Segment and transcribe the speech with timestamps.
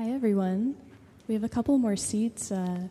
[0.00, 0.76] Hi, everyone.
[1.26, 2.86] We have a couple more seats uh,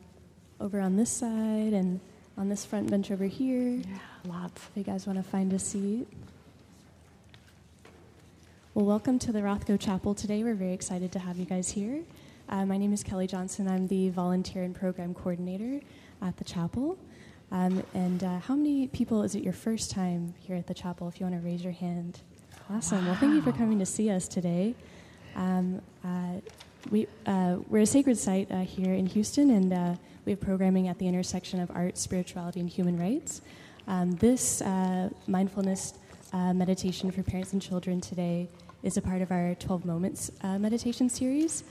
[0.60, 2.02] over on this side and
[2.38, 3.62] on this front bench over here.
[3.62, 4.62] Yeah, lots.
[4.64, 6.06] If you guys want to find a seat.
[8.74, 10.44] Well, welcome to the Rothko Chapel today.
[10.44, 12.04] We're very excited to have you guys here.
[12.50, 13.70] Uh, my name is Kelly Johnson.
[13.70, 15.80] I'm the volunteer and program coordinator
[16.22, 16.98] at the chapel.
[17.54, 21.08] Um, and uh, how many people is it your first time here at the chapel?
[21.08, 22.20] If you want to raise your hand.
[22.70, 23.06] Awesome.
[23.06, 23.12] Wow.
[23.12, 24.76] Well, thank you for coming to see us today.
[25.38, 26.42] Um, uh,
[26.92, 30.88] we, uh, we're a sacred site uh, here in Houston, and uh, we have programming
[30.88, 33.42] at the intersection of art, spirituality, and human rights.
[33.88, 35.94] Um, this uh, mindfulness
[36.34, 38.50] uh, meditation for parents and children today
[38.84, 41.64] is a part of our 12 Moments uh, meditation series.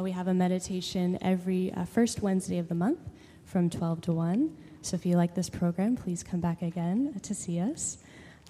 [0.00, 2.98] we have a meditation every first Wednesday of the month
[3.44, 4.56] from 12 to 1.
[4.82, 7.98] So if you like this program, please come back again to see us.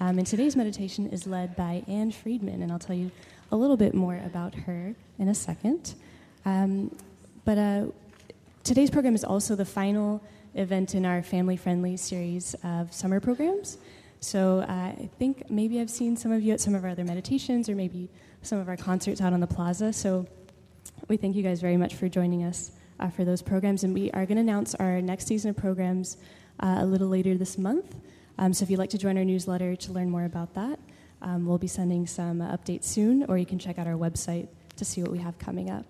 [0.01, 3.11] Um, and today's meditation is led by Anne Friedman, and I'll tell you
[3.53, 5.95] a little bit more about her in a second.
[6.45, 6.95] Um,
[7.45, 7.87] but uh,
[8.63, 10.23] today's program is also the final
[10.55, 13.79] event in our family friendly series of summer programs.
[14.21, 17.05] So uh, I think maybe I've seen some of you at some of our other
[17.05, 18.09] meditations or maybe
[18.43, 19.93] some of our concerts out on the plaza.
[19.93, 20.27] So
[21.09, 23.85] we thank you guys very much for joining us uh, for those programs.
[23.85, 26.17] And we are going to announce our next season of programs
[26.61, 27.97] uh, a little later this month.
[28.39, 30.79] Um, so if you'd like to join our newsletter to learn more about that,
[31.23, 34.85] um, we'll be sending some updates soon, or you can check out our website to
[34.85, 35.87] see what we have coming up.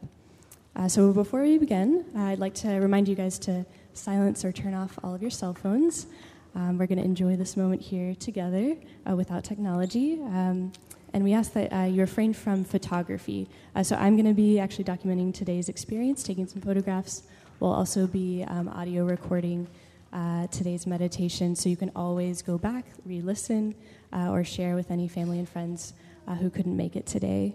[0.76, 4.50] Uh, so before we begin, uh, I'd like to remind you guys to silence or
[4.50, 6.08] turn off all of your cell phones.
[6.56, 8.74] Um, we're going to enjoy this moment here together
[9.08, 10.14] uh, without technology.
[10.20, 10.72] Um,
[11.12, 13.48] and we ask that uh, you refrain from photography.
[13.76, 17.22] Uh, so I'm going to be actually documenting today's experience, taking some photographs.
[17.60, 19.68] We'll also be um, audio recording
[20.12, 23.76] uh, today's meditation, so you can always go back, re listen,
[24.12, 25.92] or share with any family and friends
[26.40, 27.54] who couldn't make it today.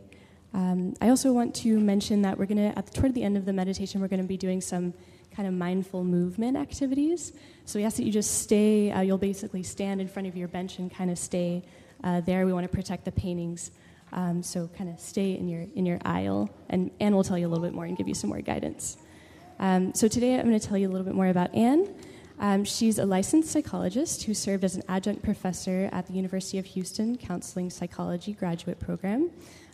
[0.53, 3.53] Um, I also want to mention that we're going to, toward the end of the
[3.53, 4.94] meditation, we're going to be doing some
[5.36, 7.33] kind of mindful movement activities.
[7.66, 10.48] So we ask that you just stay, uh, you'll basically stand in front of your
[10.48, 11.64] bench and kind of stay
[12.04, 12.45] uh, there.
[12.45, 13.71] We want to protect the paintings.
[14.11, 17.45] Um, so kind of stay in your, in your aisle, and Anne will tell you
[17.45, 18.98] a little bit more and give you some more guidance.
[19.60, 21.93] Um, so today I'm going to tell you a little bit more about Anne.
[22.39, 26.66] Um, she's a licensed psychologist who served as an adjunct professor at the University of
[26.66, 29.30] Houston Counseling Psychology graduate program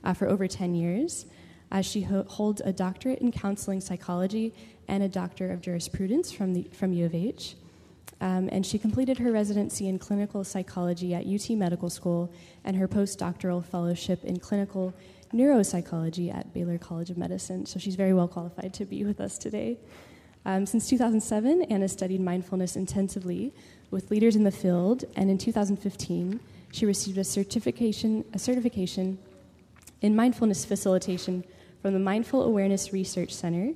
[0.05, 1.25] uh, for over 10 years.
[1.71, 4.53] Uh, she ho- holds a doctorate in counseling psychology
[4.87, 7.55] and a doctor of jurisprudence from, the, from U of H.
[8.21, 12.31] Um, and she completed her residency in clinical psychology at UT Medical School
[12.63, 14.93] and her postdoctoral fellowship in clinical
[15.33, 17.65] neuropsychology at Baylor College of Medicine.
[17.65, 19.77] So she's very well qualified to be with us today.
[20.45, 23.51] Um, since 2007, Anna studied mindfulness intensively
[23.89, 26.39] with leaders in the field, and in 2015,
[26.71, 29.17] she received a certification, a certification
[30.01, 31.43] in mindfulness facilitation
[31.81, 33.73] from the Mindful Awareness Research Center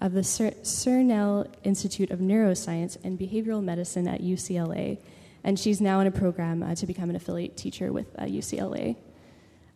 [0.00, 4.98] of the Semel Institute of Neuroscience and Behavioral Medicine at UCLA.
[5.44, 8.96] And she's now in a program uh, to become an affiliate teacher with uh, UCLA.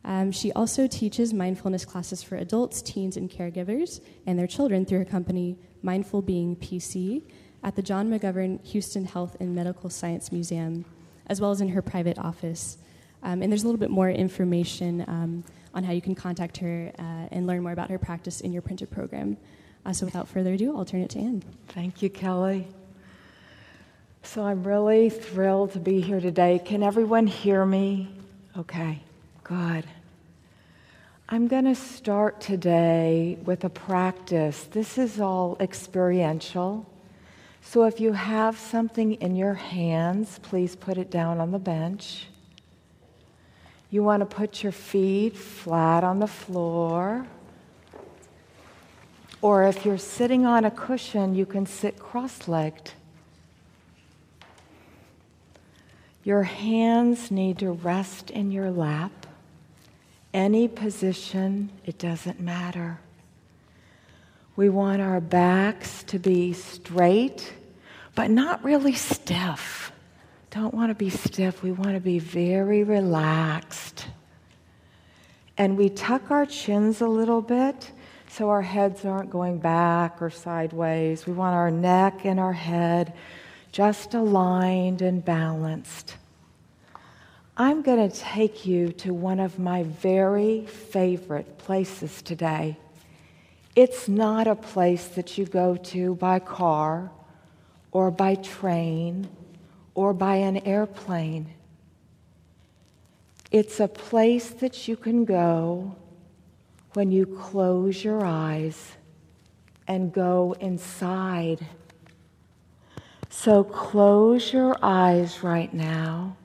[0.05, 4.99] Um, she also teaches mindfulness classes for adults, teens, and caregivers and their children through
[4.99, 7.23] her company, Mindful Being PC,
[7.63, 10.85] at the John McGovern Houston Health and Medical Science Museum,
[11.29, 12.79] as well as in her private office.
[13.23, 15.45] Um, and there's a little bit more information um,
[15.75, 18.63] on how you can contact her uh, and learn more about her practice in your
[18.63, 19.37] printed program.
[19.85, 21.43] Uh, so without further ado, I'll turn it to Anne.
[21.69, 22.69] Thank you, Kelly.
[24.23, 26.61] So I'm really thrilled to be here today.
[26.65, 28.09] Can everyone hear me?
[28.57, 29.01] Okay,
[29.43, 29.85] good.
[31.29, 34.65] I'm going to start today with a practice.
[34.71, 36.87] This is all experiential.
[37.63, 42.27] So if you have something in your hands, please put it down on the bench.
[43.93, 47.27] You want to put your feet flat on the floor.
[49.43, 52.93] Or if you're sitting on a cushion, you can sit cross legged.
[56.25, 59.27] Your hands need to rest in your lap.
[60.33, 62.99] Any position, it doesn't matter.
[64.57, 67.53] We want our backs to be straight,
[68.15, 69.82] but not really stiff
[70.53, 71.63] don't want to be stiff.
[71.63, 74.07] We want to be very relaxed.
[75.57, 77.91] And we tuck our chins a little bit
[78.29, 81.27] so our heads aren't going back or sideways.
[81.27, 83.15] We want our neck and our head
[83.73, 86.17] just aligned and balanced.
[87.57, 92.77] I'm going to take you to one of my very favorite places today.
[93.75, 97.11] It's not a place that you go to by car
[97.91, 99.31] or by train
[99.95, 101.55] or by an airplane.
[103.51, 105.97] It's a place that you can go
[106.95, 108.93] when you close your eyes
[109.87, 111.67] and go inside.
[113.29, 116.37] So close your eyes right now.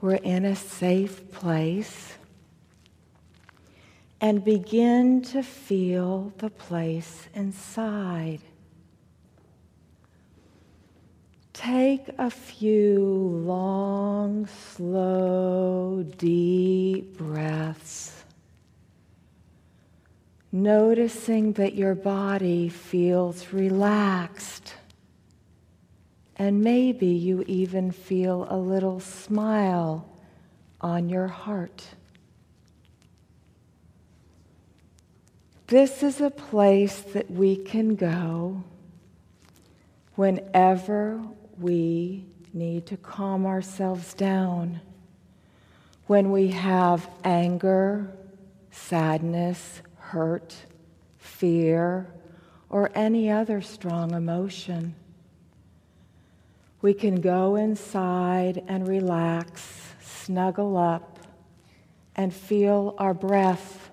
[0.00, 2.14] We're in a safe place.
[4.20, 8.40] And begin to feel the place inside.
[11.54, 12.98] Take a few
[13.46, 18.24] long, slow, deep breaths,
[20.50, 24.74] noticing that your body feels relaxed.
[26.36, 30.08] And maybe you even feel a little smile
[30.80, 31.84] on your heart.
[35.68, 38.64] This is a place that we can go
[40.16, 41.22] whenever
[41.58, 44.80] we need to calm ourselves down.
[46.06, 48.12] When we have anger,
[48.70, 50.54] sadness, hurt,
[51.18, 52.06] fear,
[52.68, 54.94] or any other strong emotion,
[56.82, 61.18] we can go inside and relax, snuggle up,
[62.16, 63.90] and feel our breath.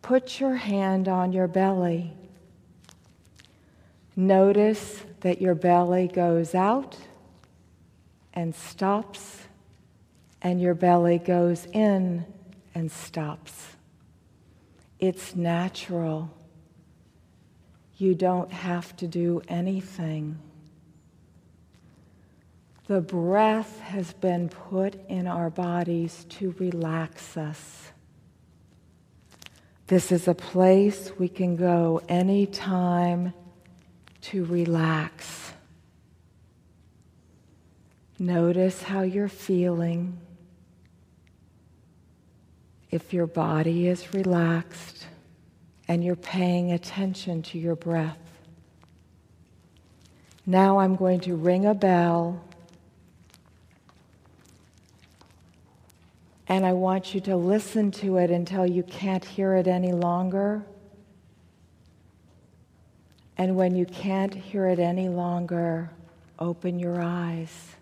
[0.00, 2.14] Put your hand on your belly
[4.16, 6.96] Notice that your belly goes out
[8.32, 9.42] and stops,
[10.40, 12.24] and your belly goes in
[12.74, 13.76] and stops.
[14.98, 16.30] It's natural.
[17.98, 20.38] You don't have to do anything.
[22.86, 27.92] The breath has been put in our bodies to relax us.
[29.88, 33.34] This is a place we can go anytime
[34.30, 35.52] to relax.
[38.18, 40.18] Notice how you're feeling.
[42.90, 45.06] If your body is relaxed
[45.86, 48.18] and you're paying attention to your breath.
[50.44, 52.42] Now I'm going to ring a bell.
[56.48, 60.64] And I want you to listen to it until you can't hear it any longer.
[63.38, 65.90] And when you can't hear it any longer,
[66.38, 67.75] open your eyes.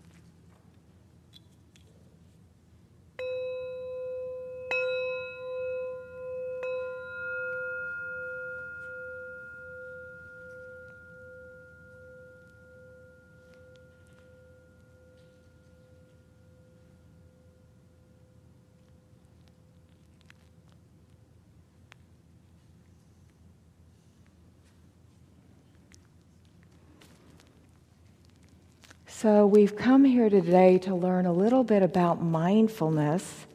[29.19, 33.47] So, we've come here today to learn a little bit about mindfulness.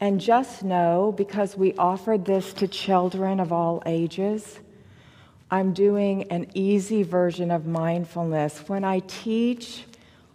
[0.00, 4.58] And just know, because we offered this to children of all ages,
[5.50, 8.64] I'm doing an easy version of mindfulness.
[8.68, 9.84] When I teach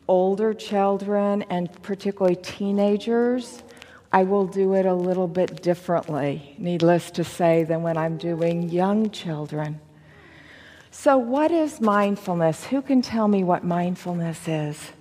[0.07, 3.63] older children and particularly teenagers,
[4.13, 8.69] I will do it a little bit differently, needless to say, than when I'm doing
[8.69, 9.81] young children.
[10.97, 12.63] So, what is mindfulness?
[12.67, 14.91] Who can tell me what mindfulness is?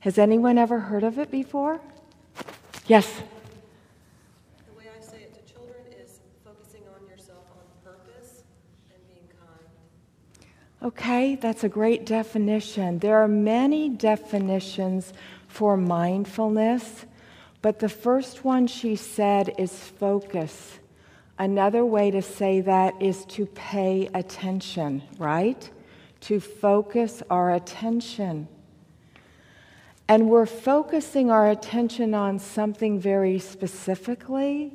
[0.00, 1.80] Has anyone ever heard of it before?
[2.86, 3.08] Yes.
[4.66, 8.42] The way I say it to children is focusing on yourself on purpose
[8.92, 10.92] and being kind.
[10.92, 12.98] Okay, that's a great definition.
[12.98, 15.14] There are many definitions
[15.48, 17.06] for mindfulness,
[17.62, 20.80] but the first one she said is focus.
[21.42, 25.68] Another way to say that is to pay attention, right?
[26.20, 28.46] To focus our attention.
[30.06, 34.72] And we're focusing our attention on something very specifically,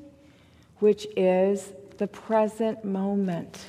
[0.79, 3.67] which is the present moment,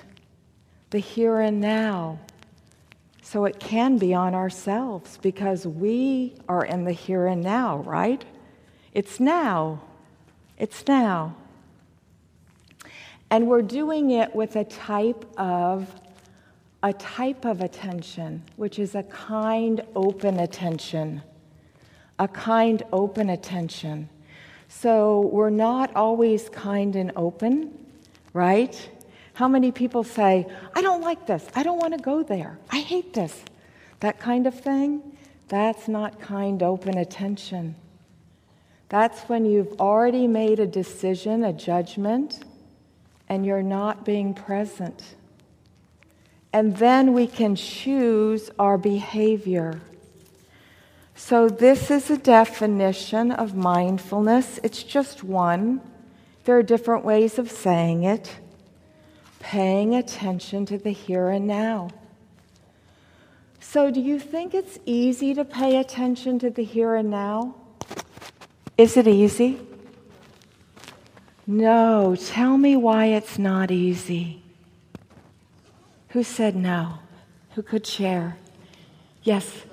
[0.90, 2.18] the here and now.
[3.22, 8.24] So it can be on ourselves because we are in the here and now, right?
[8.92, 9.82] It's now.
[10.58, 11.36] It's now.
[13.30, 15.92] And we're doing it with a type of
[16.82, 21.22] a type of attention, which is a kind, open attention.
[22.20, 24.08] A kind, open attention.
[24.68, 27.76] So we're not always kind and open,
[28.32, 28.88] right?
[29.34, 32.80] How many people say, I don't like this, I don't want to go there, I
[32.80, 33.42] hate this?
[34.00, 35.16] That kind of thing?
[35.48, 37.74] That's not kind, open attention.
[38.88, 42.44] That's when you've already made a decision, a judgment,
[43.28, 45.02] and you're not being present.
[46.52, 49.80] And then we can choose our behavior.
[51.14, 54.60] So, this is a definition of mindfulness.
[54.62, 55.80] It's just one.
[56.44, 58.36] There are different ways of saying it.
[59.40, 61.90] Paying attention to the here and now.
[63.60, 67.56] So, do you think it's easy to pay attention to the here and now?
[68.78, 69.58] Is it easy?
[71.50, 72.14] No.
[72.14, 74.42] Tell me why it's not easy.
[76.10, 76.98] Who said no?
[77.54, 78.36] Who could share?
[79.22, 79.64] Yes.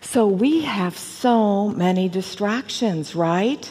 [0.00, 3.70] So we have so many distractions, right?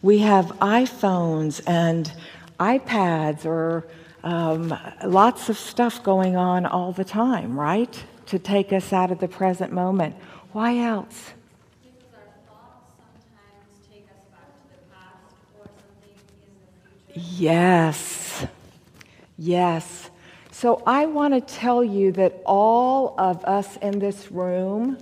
[0.00, 2.10] We have iPhones and
[2.58, 3.86] iPads or
[4.24, 8.04] um, lots of stuff going on all the time, right?
[8.26, 10.16] To take us out of the present moment.
[10.52, 11.31] Why else?
[17.14, 18.46] Yes.
[19.36, 20.10] Yes.
[20.50, 24.98] So I want to tell you that all of us in this room,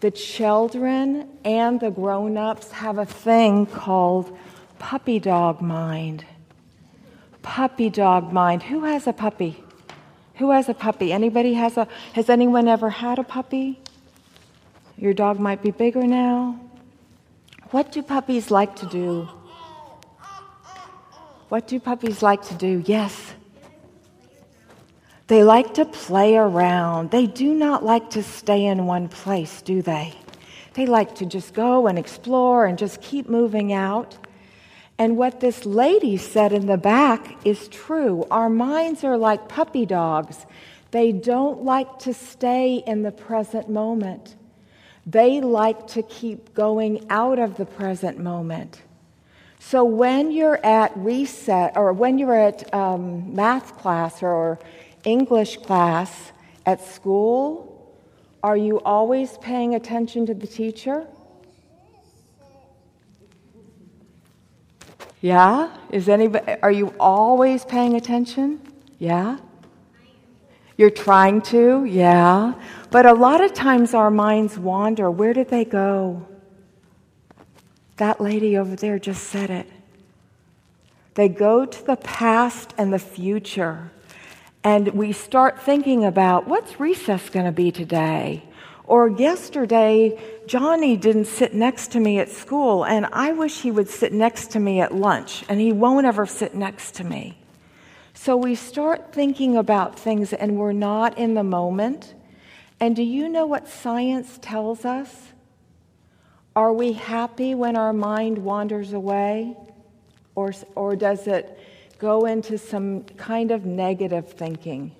[0.00, 4.36] the children and the grown ups, have a thing called
[4.78, 6.24] puppy dog mind.
[7.42, 8.62] Puppy dog mind.
[8.64, 9.62] Who has a puppy?
[10.36, 11.12] Who has a puppy?
[11.12, 13.80] Anybody has a has anyone ever had a puppy?
[14.96, 16.60] Your dog might be bigger now.
[17.70, 19.28] What do puppies like to do?
[21.48, 22.82] What do puppies like to do?
[22.86, 23.34] Yes.
[25.28, 27.10] They like to play around.
[27.10, 30.14] They do not like to stay in one place, do they?
[30.74, 34.18] They like to just go and explore and just keep moving out.
[34.98, 38.26] And what this lady said in the back is true.
[38.30, 40.46] Our minds are like puppy dogs.
[40.90, 44.36] They don't like to stay in the present moment.
[45.04, 48.82] They like to keep going out of the present moment.
[49.68, 54.60] So when you're at reset, or when you're at um, math class or
[55.02, 56.30] English class
[56.64, 57.98] at school,
[58.44, 61.08] are you always paying attention to the teacher?
[65.20, 65.76] Yeah?
[65.90, 68.60] Is anybody are you always paying attention?
[69.00, 69.38] Yeah?
[70.76, 71.84] You're trying to?
[71.86, 72.52] Yeah.
[72.92, 75.10] But a lot of times our minds wander.
[75.10, 76.24] Where did they go?
[77.96, 79.66] That lady over there just said it.
[81.14, 83.90] They go to the past and the future.
[84.62, 88.42] And we start thinking about what's recess going to be today?
[88.84, 93.88] Or yesterday, Johnny didn't sit next to me at school, and I wish he would
[93.88, 97.38] sit next to me at lunch, and he won't ever sit next to me.
[98.14, 102.14] So we start thinking about things, and we're not in the moment.
[102.78, 105.25] And do you know what science tells us?
[106.56, 109.54] Are we happy when our mind wanders away?
[110.34, 111.58] Or, or does it
[111.98, 114.92] go into some kind of negative thinking?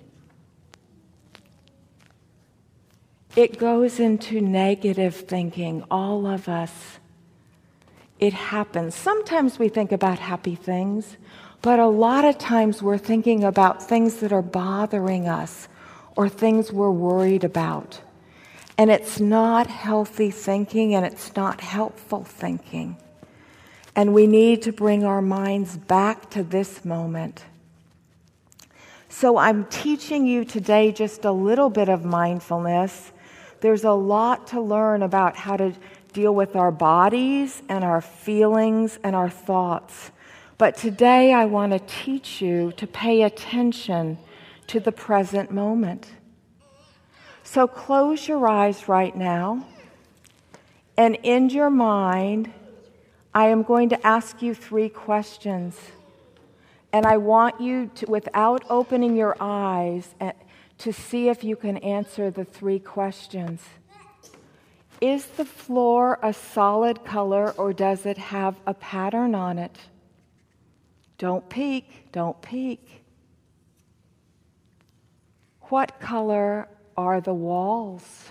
[3.35, 6.71] It goes into negative thinking, all of us.
[8.19, 8.93] It happens.
[8.93, 11.17] Sometimes we think about happy things,
[11.63, 15.67] but a lot of times we're thinking about things that are bothering us
[16.15, 18.01] or things we're worried about.
[18.77, 22.97] And it's not healthy thinking and it's not helpful thinking.
[23.95, 27.43] And we need to bring our minds back to this moment.
[29.09, 33.11] So I'm teaching you today just a little bit of mindfulness.
[33.61, 35.73] There's a lot to learn about how to
[36.13, 40.11] deal with our bodies and our feelings and our thoughts.
[40.59, 44.19] But today I want to teach you to pay attention
[44.67, 46.11] to the present moment.
[47.49, 49.65] So close your eyes right now,
[50.97, 52.51] and in your mind,
[53.33, 55.79] I am going to ask you three questions.
[56.91, 60.33] And I want you to, without opening your eyes, eh,
[60.79, 63.61] to see if you can answer the three questions.
[64.99, 69.77] Is the floor a solid color or does it have a pattern on it?
[71.17, 73.03] Don't peek, don't peek.
[75.69, 78.29] What color are the walls.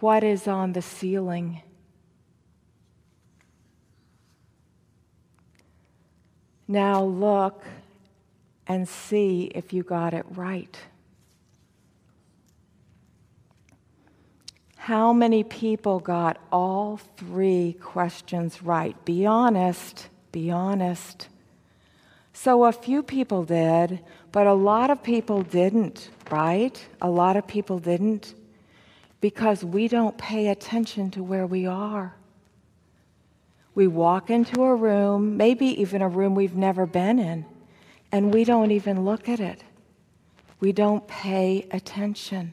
[0.00, 1.62] What is on the ceiling?
[6.68, 7.64] Now look
[8.66, 10.76] and see if you got it right.
[14.76, 19.02] How many people got all three questions right?
[19.04, 21.28] Be honest, be honest.
[22.38, 26.86] So a few people did, but a lot of people didn't, right?
[27.00, 28.34] A lot of people didn't
[29.22, 32.14] because we don't pay attention to where we are.
[33.74, 37.46] We walk into a room, maybe even a room we've never been in,
[38.12, 39.64] and we don't even look at it.
[40.60, 42.52] We don't pay attention.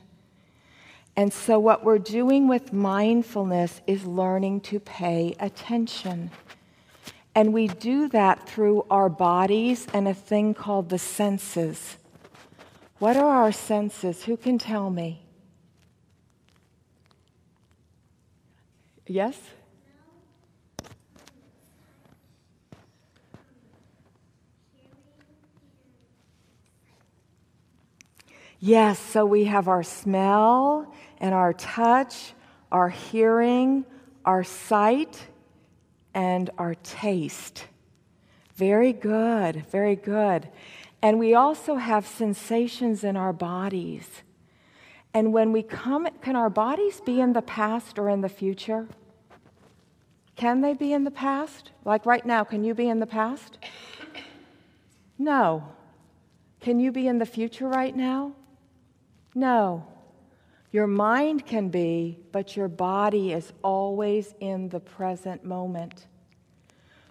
[1.18, 6.32] And so, what we're doing with mindfulness is learning to pay attention.
[7.36, 11.98] And we do that through our bodies and a thing called the senses.
[13.00, 14.24] What are our senses?
[14.24, 15.26] Who can tell me?
[19.08, 19.40] Yes?
[28.60, 32.34] Yes, so we have our smell and our touch,
[32.72, 33.84] our hearing,
[34.24, 35.28] our sight,
[36.14, 37.66] and our taste.
[38.56, 40.50] Very good, very good.
[41.02, 44.24] And we also have sensations in our bodies.
[45.14, 48.88] And when we come, can our bodies be in the past or in the future?
[50.36, 51.72] Can they be in the past?
[51.86, 53.58] Like right now, can you be in the past?
[55.18, 55.64] No.
[56.62, 58.34] Can you be in the future right now?
[59.36, 59.86] No.
[60.74, 66.08] Your mind can be, but your body is always in the present moment.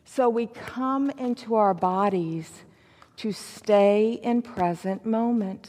[0.04, 2.50] So we come into our bodies
[3.18, 5.68] to stay in present moment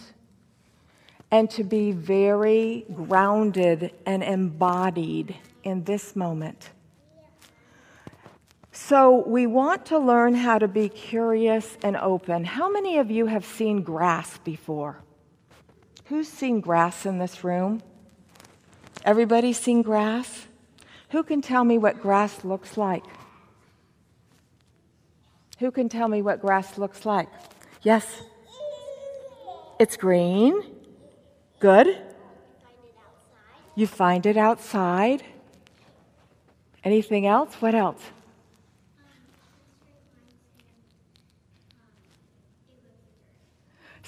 [1.29, 6.71] and to be very grounded and embodied in this moment.
[8.71, 12.43] So, we want to learn how to be curious and open.
[12.43, 15.03] How many of you have seen grass before?
[16.13, 17.81] Who's seen grass in this room?
[19.03, 20.45] Everybody seen grass?
[21.09, 23.03] Who can tell me what grass looks like?
[25.57, 27.29] Who can tell me what grass looks like?
[27.81, 28.05] Yes?
[29.79, 30.61] It's green.
[31.59, 31.99] Good.
[33.73, 35.23] You find it outside.
[36.83, 37.55] Anything else?
[37.55, 38.03] What else?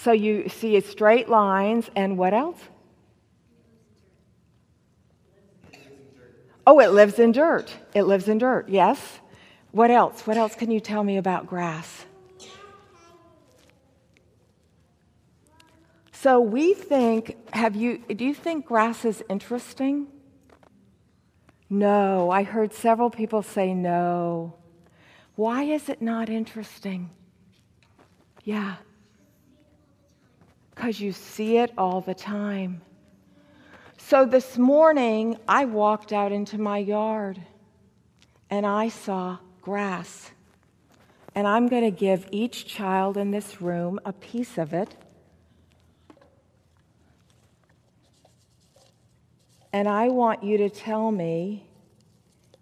[0.06, 2.60] So you see straight lines, and what else?
[6.68, 7.76] Oh, it lives in dirt.
[7.96, 9.20] It lives in dirt, yes.
[9.72, 10.28] What else?
[10.28, 12.06] What else can you tell me about grass?
[16.12, 20.06] So we think, have you, do you think grass is interesting?
[21.68, 22.30] No.
[22.30, 24.54] I heard several people say no.
[25.36, 27.10] Why is it not interesting?
[28.44, 28.76] Yeah
[30.76, 32.82] because you see it all the time.
[33.98, 37.42] So this morning, I walked out into my yard
[38.50, 40.32] and I saw grass.
[41.34, 44.96] And I'm going to give each child in this room a piece of it.
[49.74, 51.68] And I want you to tell me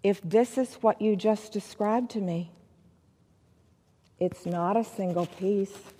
[0.02, 2.50] if this is what you just described to me.
[4.18, 5.93] It's not a single piece.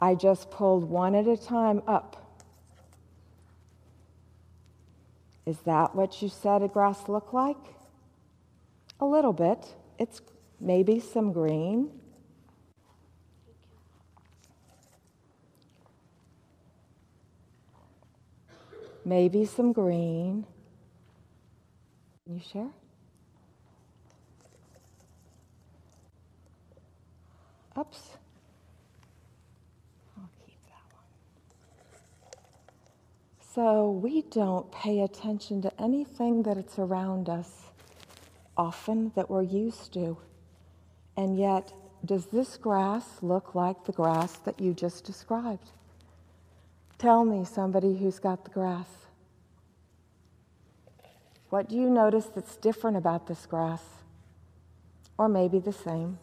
[0.00, 2.22] I just pulled one at a time up.
[5.46, 7.56] Is that what you said a grass looked like?
[9.00, 9.74] A little bit.
[9.98, 10.20] It's
[10.60, 11.90] maybe some green.
[19.04, 20.44] Maybe some green.
[22.24, 22.70] Can you share?
[27.78, 28.16] Oops.
[33.56, 37.70] So we don't pay attention to anything that it's around us
[38.54, 40.18] often that we're used to.
[41.16, 41.72] And yet,
[42.04, 45.70] does this grass look like the grass that you just described?
[46.98, 48.88] Tell me, somebody who's got the grass.
[51.48, 53.82] What do you notice that's different about this grass?
[55.16, 56.18] Or maybe the same?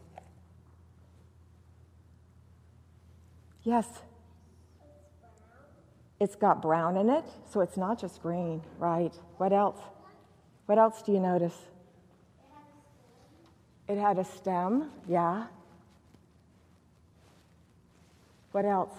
[3.63, 3.87] Yes.
[6.23, 9.13] It's got brown in it, so it's not just green, right?
[9.39, 9.81] What else?
[10.67, 11.57] What else do you notice?
[13.89, 15.47] It had a stem, yeah.
[18.53, 18.93] What else?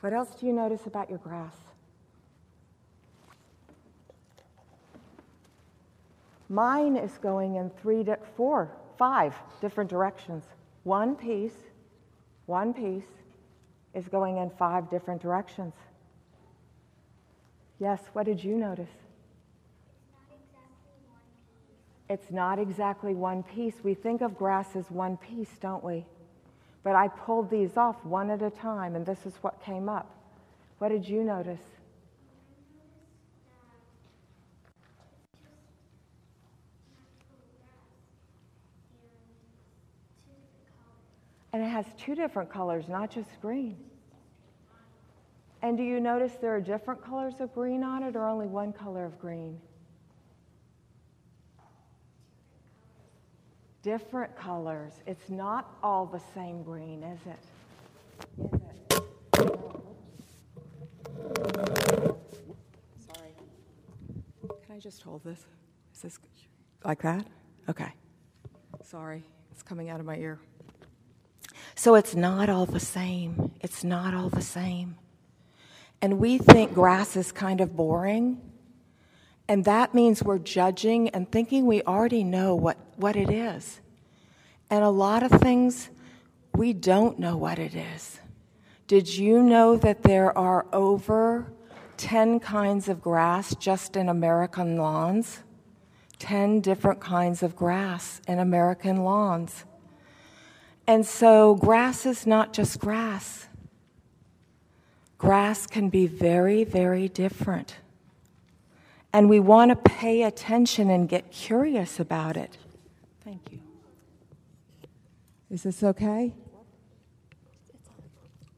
[0.00, 1.56] What else do you notice about your grass?
[6.48, 8.02] Mine is going in three,
[8.34, 10.44] four, five different directions.
[10.84, 11.68] One piece,
[12.46, 13.19] one piece,
[13.94, 15.74] is going in five different directions.
[17.78, 18.90] Yes, what did you notice?
[22.08, 23.74] It's not exactly one piece.
[23.82, 26.04] We think of grass as one piece, don't we?
[26.82, 30.10] But I pulled these off one at a time, and this is what came up.
[30.78, 31.60] What did you notice?
[41.52, 43.76] And it has two different colors, not just green.
[45.62, 48.72] And do you notice there are different colors of green on it or only one
[48.72, 49.60] color of green?
[53.82, 54.92] Different colors.
[55.06, 57.38] It's not all the same green, is it?
[58.54, 59.02] Is it?
[63.14, 63.34] Sorry.
[64.66, 65.44] Can I just hold this?
[65.94, 66.18] Is this
[66.84, 67.26] like that?
[67.68, 67.92] Okay.
[68.82, 70.40] Sorry, it's coming out of my ear.
[71.80, 73.52] So it's not all the same.
[73.62, 74.96] It's not all the same.
[76.02, 78.38] And we think grass is kind of boring.
[79.48, 83.80] And that means we're judging and thinking we already know what, what it is.
[84.68, 85.88] And a lot of things,
[86.54, 88.20] we don't know what it is.
[88.86, 91.50] Did you know that there are over
[91.96, 95.38] 10 kinds of grass just in American lawns?
[96.18, 99.64] 10 different kinds of grass in American lawns.
[100.90, 103.46] And so, grass is not just grass.
[105.18, 107.76] Grass can be very, very different.
[109.12, 112.58] And we want to pay attention and get curious about it.
[113.22, 113.60] Thank you.
[115.48, 116.34] Is this okay?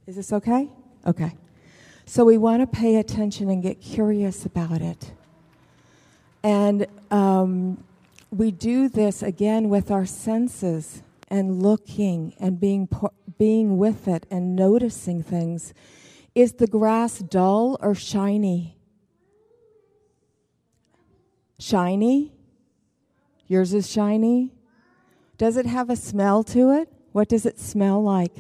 [0.07, 0.71] Is this okay?
[1.07, 1.37] Okay.
[2.07, 5.13] So we want to pay attention and get curious about it.
[6.43, 7.85] And um,
[8.31, 12.87] we do this again with our senses and looking and being,
[13.39, 15.73] being with it and noticing things.
[16.35, 18.77] Is the grass dull or shiny?
[21.59, 22.35] Shiny?
[23.47, 24.53] Yours is shiny?
[25.39, 26.93] Does it have a smell to it?
[27.13, 28.37] What does it smell like?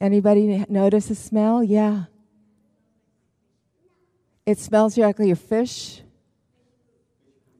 [0.00, 1.62] Anybody notice a smell?
[1.62, 2.04] Yeah.
[4.44, 6.02] It smells like your fish.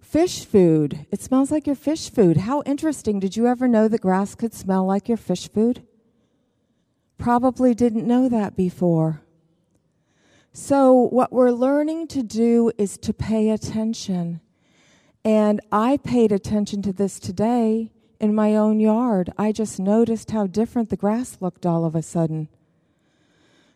[0.00, 1.06] Fish food.
[1.10, 2.36] It smells like your fish food.
[2.38, 3.18] How interesting.
[3.18, 5.82] Did you ever know that grass could smell like your fish food?
[7.18, 9.22] Probably didn't know that before.
[10.52, 14.40] So, what we're learning to do is to pay attention.
[15.24, 19.32] And I paid attention to this today in my own yard.
[19.36, 22.48] I just noticed how different the grass looked all of a sudden.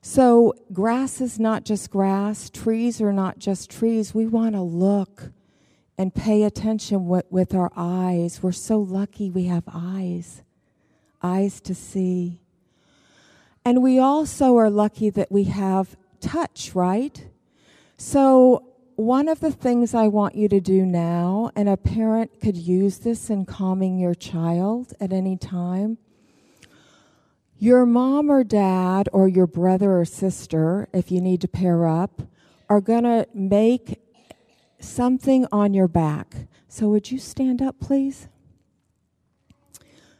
[0.03, 4.14] So, grass is not just grass, trees are not just trees.
[4.14, 5.31] We want to look
[5.98, 8.42] and pay attention with, with our eyes.
[8.42, 10.42] We're so lucky we have eyes,
[11.22, 12.40] eyes to see.
[13.62, 17.26] And we also are lucky that we have touch, right?
[17.98, 18.69] So,
[19.01, 22.99] one of the things I want you to do now, and a parent could use
[22.99, 25.97] this in calming your child at any time.
[27.59, 32.23] Your mom or dad, or your brother or sister, if you need to pair up,
[32.69, 34.03] are going to make
[34.81, 36.35] something on your back.
[36.69, 38.29] So, would you stand up, please?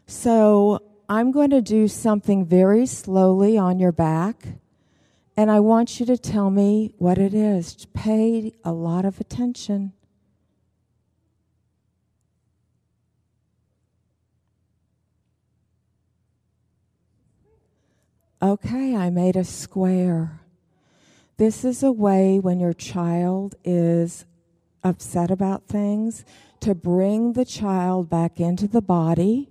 [0.07, 4.60] So, I'm going to do something very slowly on your back.
[5.41, 7.87] And I want you to tell me what it is.
[7.95, 9.95] Pay a lot of attention.
[18.43, 20.43] Okay, I made a square.
[21.39, 24.27] This is a way when your child is
[24.85, 26.23] upset about things
[26.61, 29.49] to bring the child back into the body,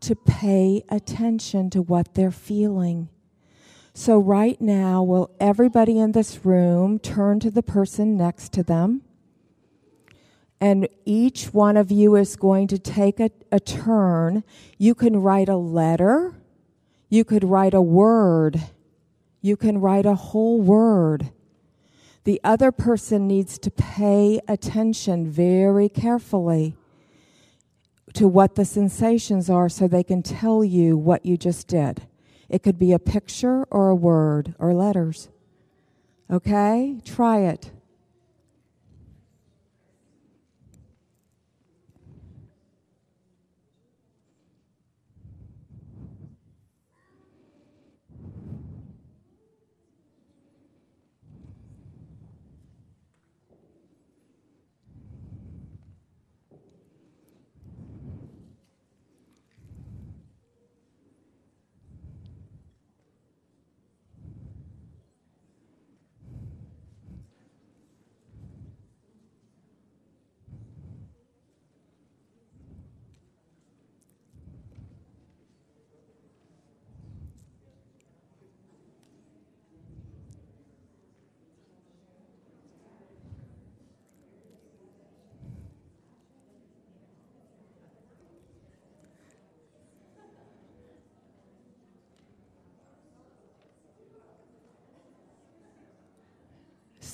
[0.00, 3.08] to pay attention to what they're feeling.
[3.98, 9.00] So, right now, will everybody in this room turn to the person next to them?
[10.60, 14.44] And each one of you is going to take a, a turn.
[14.76, 16.34] You can write a letter,
[17.08, 18.64] you could write a word,
[19.40, 21.30] you can write a whole word.
[22.24, 26.76] The other person needs to pay attention very carefully
[28.12, 32.02] to what the sensations are so they can tell you what you just did.
[32.48, 35.28] It could be a picture or a word or letters.
[36.30, 37.00] Okay?
[37.04, 37.70] Try it.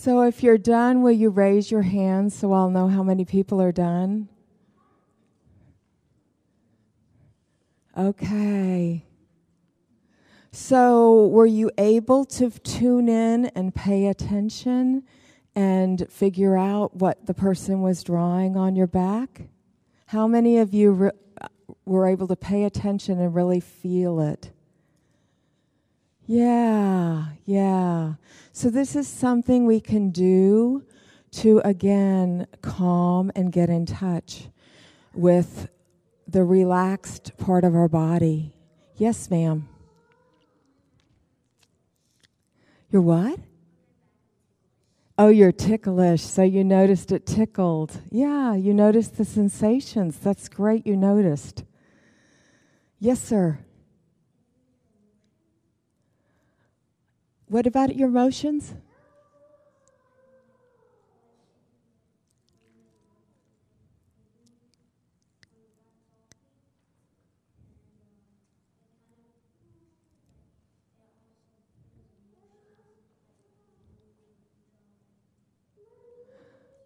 [0.02, 3.62] So if you're done, will you raise your hands so I'll know how many people
[3.62, 4.28] are done?
[7.96, 9.06] Okay.
[10.50, 15.04] So, were you able to tune in and pay attention
[15.54, 19.42] and figure out what the person was drawing on your back?
[20.06, 21.10] How many of you re-
[21.40, 21.46] uh,
[21.84, 24.51] were able to pay attention and really feel it?
[26.26, 28.14] Yeah, yeah.
[28.52, 30.84] So, this is something we can do
[31.32, 34.48] to again calm and get in touch
[35.14, 35.68] with
[36.28, 38.52] the relaxed part of our body.
[38.96, 39.68] Yes, ma'am.
[42.90, 43.38] You're what?
[45.18, 46.22] Oh, you're ticklish.
[46.22, 48.00] So you noticed it tickled.
[48.10, 50.18] Yeah, you noticed the sensations.
[50.18, 51.64] That's great, you noticed.
[52.98, 53.58] Yes, sir.
[57.52, 58.72] What about your emotions?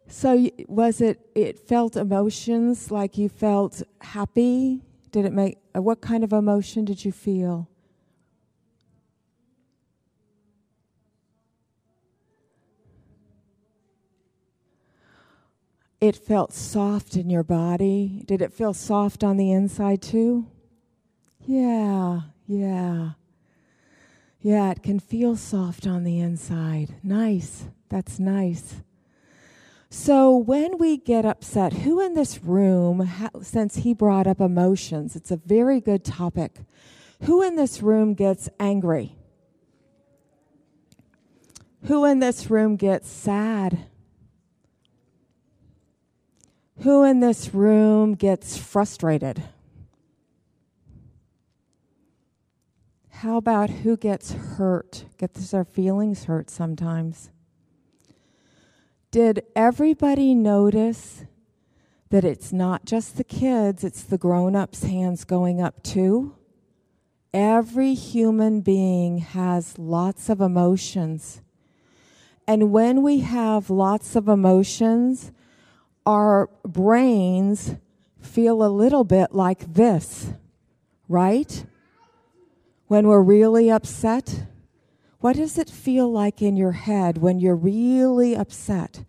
[0.08, 1.20] So was it?
[1.36, 4.82] It felt emotions like you felt happy.
[5.12, 5.58] Did it make?
[5.74, 7.68] What kind of emotion did you feel?
[16.00, 18.22] It felt soft in your body.
[18.26, 20.46] Did it feel soft on the inside too?
[21.46, 23.10] Yeah, yeah.
[24.40, 26.94] Yeah, it can feel soft on the inside.
[27.02, 27.64] Nice.
[27.88, 28.82] That's nice.
[29.88, 33.08] So, when we get upset, who in this room,
[33.40, 36.60] since he brought up emotions, it's a very good topic,
[37.22, 39.16] who in this room gets angry?
[41.84, 43.86] Who in this room gets sad?
[46.80, 49.42] Who in this room gets frustrated?
[53.10, 55.06] How about who gets hurt?
[55.16, 57.30] Gets their feelings hurt sometimes?
[59.10, 61.24] Did everybody notice
[62.10, 66.36] that it's not just the kids, it's the grown ups' hands going up too?
[67.32, 71.40] Every human being has lots of emotions.
[72.46, 75.32] And when we have lots of emotions,
[76.06, 77.74] our brains
[78.20, 80.30] feel a little bit like this,
[81.08, 81.66] right?
[82.86, 84.46] When we're really upset,
[85.18, 89.04] what does it feel like in your head when you're really upset?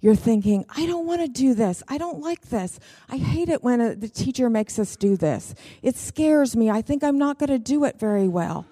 [0.00, 1.82] You're thinking, I don't want to do this.
[1.88, 2.78] I don't like this.
[3.08, 5.54] I hate it when a, the teacher makes us do this.
[5.82, 6.70] It scares me.
[6.70, 8.64] I think I'm not going to do it very well.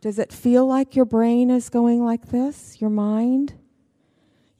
[0.00, 2.80] Does it feel like your brain is going like this?
[2.80, 3.54] Your mind?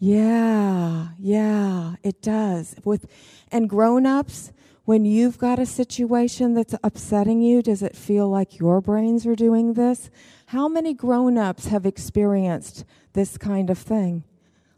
[0.04, 2.74] Yeah, yeah, it does.
[2.82, 3.06] With
[3.52, 4.50] and grown-ups,
[4.84, 9.36] when you've got a situation that's upsetting you, does it feel like your brains are
[9.36, 10.10] doing this?
[10.46, 14.24] How many grown ups have experienced this kind of thing?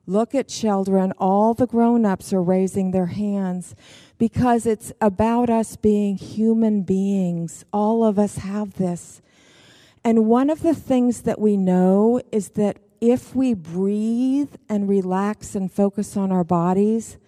[0.06, 1.14] Look at children.
[1.16, 3.74] All the grown ups are raising their hands
[4.18, 7.64] because it's about us being human beings.
[7.72, 9.22] All of us have this.
[10.04, 12.76] And one of the things that we know is that
[13.10, 17.18] if we breathe and relax and focus on our bodies,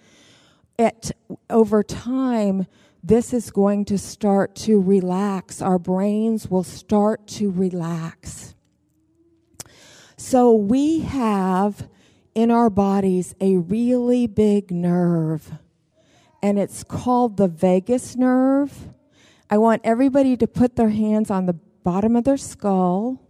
[0.78, 1.12] it,
[1.50, 2.66] over time,
[3.04, 5.60] this is going to start to relax.
[5.60, 8.54] Our brains will start to relax.
[10.16, 11.88] So we have
[12.34, 15.52] in our bodies a really big nerve,
[16.42, 18.88] and it's called the vagus nerve.
[19.50, 23.25] I want everybody to put their hands on the bottom of their skull.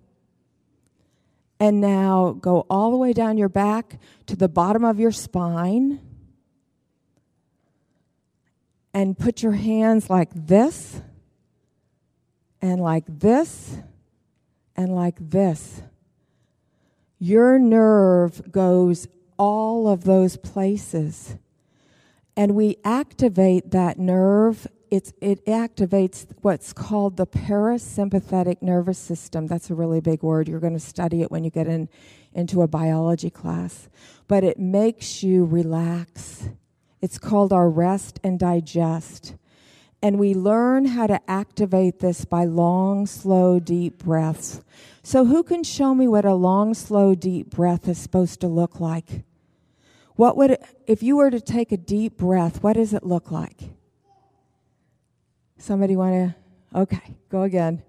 [1.59, 6.01] And now go all the way down your back to the bottom of your spine
[8.93, 11.03] and put your hands like this,
[12.63, 13.77] and like this,
[14.75, 15.83] and like this.
[17.19, 19.07] Your nerve goes
[19.39, 21.37] all of those places.
[22.37, 24.67] And we activate that nerve.
[24.97, 29.47] It's, it activates what's called the parasympathetic nervous system.
[29.47, 30.49] That's a really big word.
[30.49, 31.91] You're going to study it when you get in,
[32.33, 33.91] into a biology class.
[34.27, 36.49] But it makes you relax
[37.03, 39.35] it's called our rest and digest.
[40.03, 44.63] And we learn how to activate this by long, slow, deep breaths.
[45.03, 48.81] So, who can show me what a long, slow, deep breath is supposed to look
[48.81, 49.25] like?
[50.17, 53.31] What would, it, if you were to take a deep breath, what does it look
[53.31, 53.76] like?
[55.59, 56.35] Somebody want
[56.73, 56.79] to?
[56.79, 57.83] Okay, go again.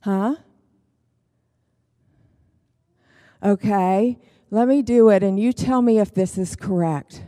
[0.00, 0.36] Huh?
[3.42, 4.18] Okay,
[4.54, 7.24] Let me do it, and you tell me if this is correct.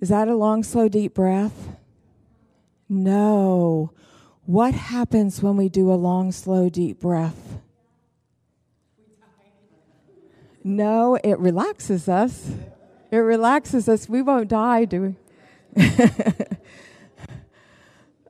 [0.00, 1.76] Is that a long, slow, deep breath?
[2.88, 3.92] No.
[4.46, 7.60] What happens when we do a long, slow, deep breath?
[10.64, 12.50] No, it relaxes us.
[13.10, 14.08] It relaxes us.
[14.08, 15.14] We won't die, do we?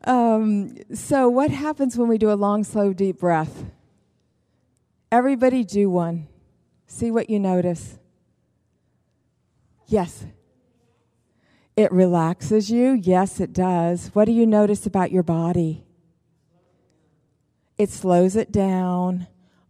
[0.05, 3.65] um, so, what happens when we do a long, slow, deep breath?
[5.11, 6.29] Everybody do one.
[6.87, 7.99] See what you notice.
[9.87, 10.27] Yes.
[11.77, 12.93] It relaxes you.
[12.93, 14.09] Yes, it does.
[14.13, 15.85] What do you notice about your body?
[17.79, 19.29] It slows it down.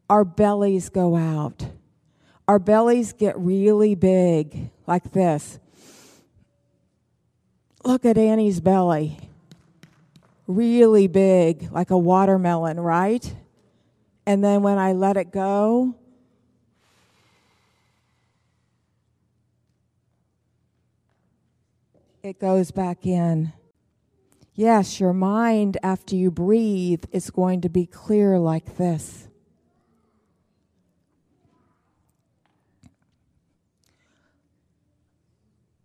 [0.08, 1.66] Our bellies go out.
[2.48, 5.60] Our bellies get really big, like this.
[7.84, 9.18] Look at Annie's belly.
[10.46, 13.34] Really big, like a watermelon, right?
[14.26, 15.94] And then when I let it go,
[22.22, 23.52] it goes back in.
[24.54, 29.28] Yes, your mind, after you breathe, is going to be clear like this.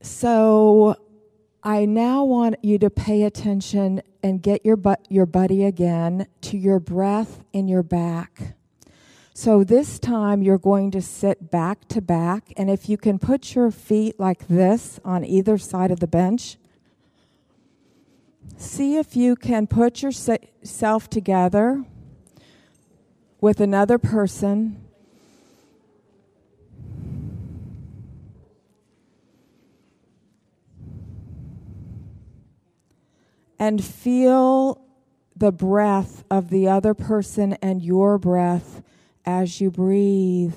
[0.01, 0.97] So,
[1.65, 6.57] I now want you to pay attention and get your, bu- your buddy again to
[6.57, 8.55] your breath in your back.
[9.33, 13.55] So this time you're going to sit back to back, and if you can put
[13.55, 16.57] your feet like this on either side of the bench,
[18.57, 21.85] see if you can put yourself together
[23.39, 24.82] with another person.
[33.59, 34.81] And feel
[35.35, 38.81] the breath of the other person and your breath
[39.25, 40.55] as you breathe.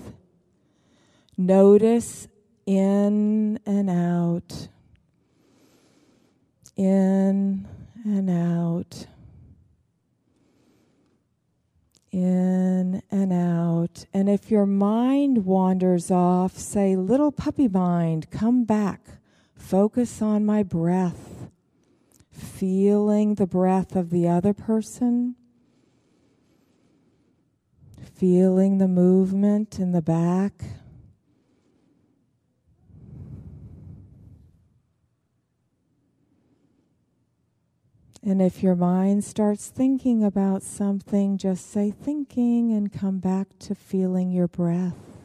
[1.37, 2.28] Notice
[2.66, 4.68] in and out,
[6.74, 7.66] in
[8.04, 9.06] and out,
[12.11, 14.06] in and out.
[14.14, 19.00] And if your mind wanders off, say, Little puppy mind, come back.
[19.54, 21.36] Focus on my breath,
[22.37, 25.37] feeling the breath of the other person
[28.16, 30.53] feeling the movement in the back.
[38.22, 43.75] And if your mind starts thinking about something, just say thinking and come back to
[43.75, 45.15] feeling your breath.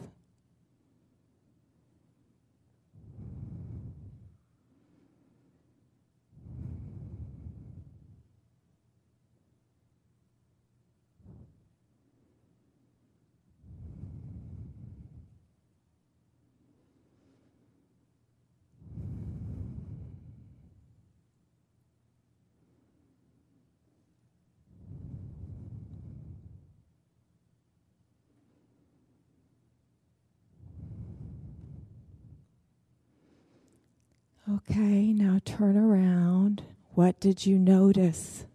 [34.82, 36.64] Okay, now turn around.
[36.96, 38.48] What did you notice?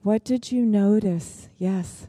[0.00, 1.50] What did you notice?
[1.58, 2.08] Yes.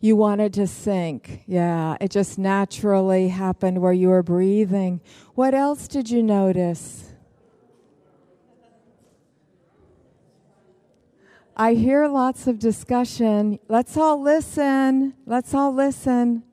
[0.00, 1.42] You wanted to sink.
[1.46, 5.02] Yeah, it just naturally happened where you were breathing.
[5.34, 7.12] What else did you notice?
[11.54, 13.58] I hear lots of discussion.
[13.68, 15.12] Let's all listen.
[15.26, 16.44] Let's all listen.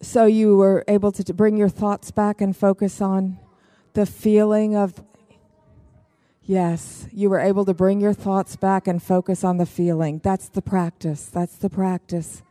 [0.00, 3.38] So you were able to bring your thoughts back and focus on
[3.94, 5.02] the feeling of.
[6.42, 10.20] Yes, you were able to bring your thoughts back and focus on the feeling.
[10.22, 11.26] That's the practice.
[11.26, 12.42] That's the practice.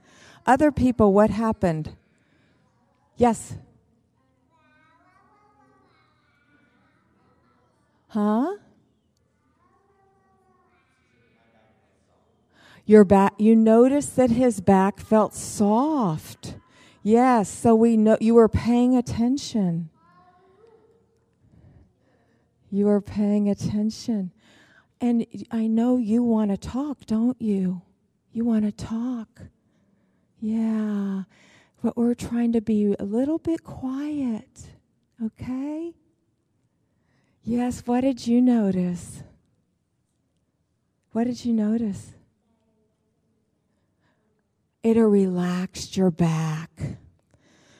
[0.45, 1.95] Other people, what happened?
[3.15, 3.55] Yes.
[8.09, 8.57] Huh?
[12.85, 16.55] Your back, you noticed that his back felt soft.
[17.05, 19.91] Yes, so we know you were paying attention.
[22.71, 24.31] You are paying attention.
[24.99, 27.83] And I know you want to talk, don't you?
[28.31, 29.41] You want to talk.
[30.39, 31.25] Yeah.
[31.83, 34.71] But we're trying to be a little bit quiet.
[35.23, 35.93] Okay?
[37.43, 39.21] Yes, what did you notice?
[41.11, 42.14] What did you notice?
[44.85, 46.69] It relaxed your back.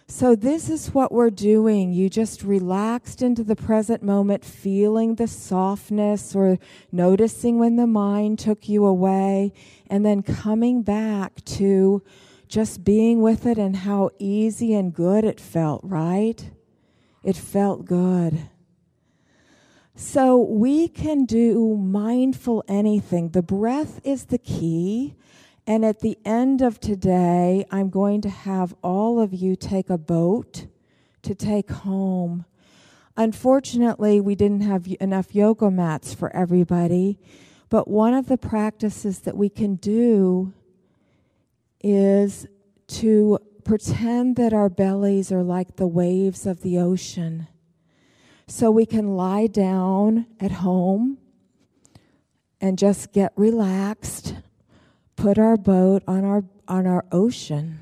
[0.08, 1.94] So, this is what we're doing.
[1.94, 6.58] You just relaxed into the present moment, feeling the softness or
[6.92, 9.54] noticing when the mind took you away,
[9.88, 12.02] and then coming back to
[12.48, 16.50] just being with it and how easy and good it felt, right?
[17.22, 18.50] It felt good.
[19.94, 23.30] So, we can do mindful anything.
[23.30, 25.14] The breath is the key.
[25.68, 29.98] And at the end of today, I'm going to have all of you take a
[29.98, 30.68] boat
[31.24, 32.46] to take home.
[33.18, 37.18] Unfortunately, we didn't have enough yoga mats for everybody,
[37.70, 40.54] but one of the practices that we can do
[41.82, 42.46] is
[42.88, 47.48] to pretend that our bellies are like the waves of the ocean.
[48.48, 51.18] So we can lie down at home
[52.62, 54.36] and just get relaxed
[55.16, 57.80] put our boat on our on our ocean.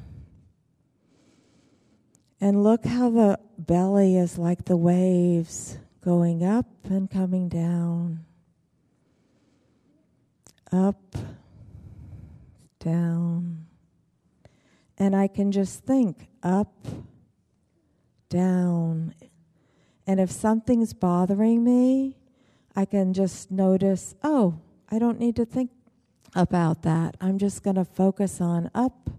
[2.40, 8.26] And look how the belly is like the waves going up and coming down.
[10.72, 11.16] Up,
[12.80, 13.66] down.
[14.98, 16.86] And I can just think up,
[18.30, 19.16] down.
[20.06, 22.18] And if something's bothering me,
[22.76, 24.60] I can just notice, oh,
[24.90, 25.70] I don't need to think
[26.36, 27.16] about that.
[27.22, 29.10] I'm just going to focus on up,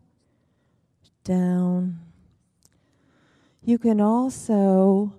[1.25, 2.01] down.
[3.62, 5.15] You can also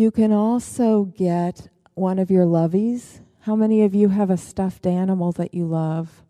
[0.00, 3.20] you can also get one of your lovies.
[3.40, 6.22] How many of you have a stuffed animal that you love?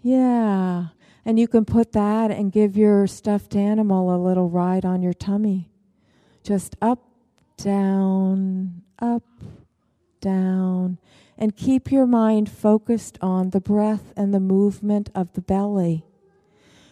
[0.00, 0.86] Yeah.
[1.24, 5.12] And you can put that and give your stuffed animal a little ride on your
[5.12, 5.70] tummy.
[6.42, 6.98] Just up,
[7.56, 9.22] down, up,
[10.20, 10.98] down
[11.42, 16.04] and keep your mind focused on the breath and the movement of the belly.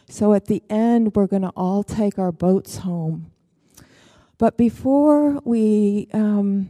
[0.09, 3.31] So at the end, we're going to all take our boats home.
[4.39, 6.69] But before we um,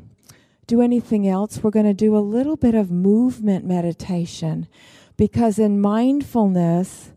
[0.66, 4.68] do anything else, we're going to do a little bit of movement meditation
[5.16, 7.12] because in mindfulness,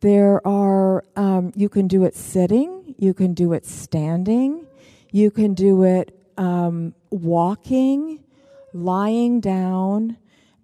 [0.00, 4.66] there are, um, you can do it sitting, you can do it standing,
[5.12, 8.22] you can do it um, walking
[8.76, 10.16] lying down,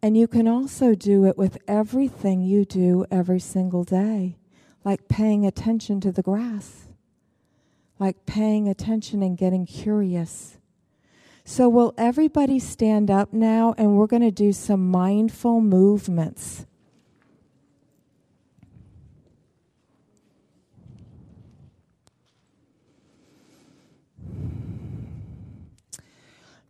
[0.02, 4.36] and you can also do it with everything you do every single day,
[4.84, 6.88] like paying attention to the grass,
[7.98, 10.58] like paying attention and getting curious.
[11.44, 16.66] So, will everybody stand up now and we're going to do some mindful movements?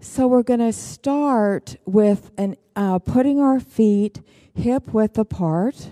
[0.04, 4.20] So we're going to start with an, uh, putting our feet
[4.52, 5.90] hip width apart.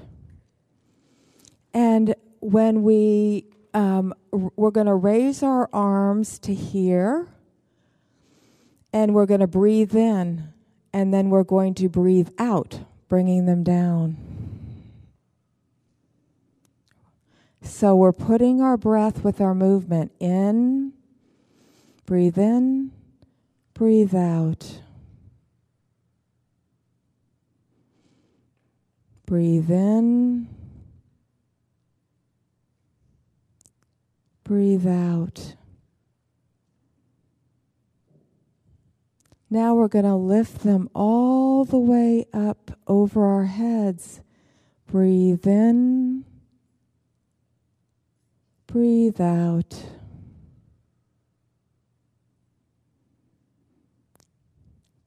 [1.73, 7.29] And when we, um, we're going to raise our arms to here.
[8.93, 10.55] And we're going to breathe in.
[10.93, 14.17] And then we're going to breathe out, bringing them down.
[17.63, 20.95] So we're putting our breath with our movement in,
[22.07, 22.91] breathe in
[23.81, 24.83] Breathe out.
[29.24, 30.49] Breathe in.
[34.45, 35.55] Breathe out.
[39.49, 44.20] Now we're going to lift them all the way up over our heads.
[44.89, 46.26] Breathe in.
[48.66, 49.85] Breathe out.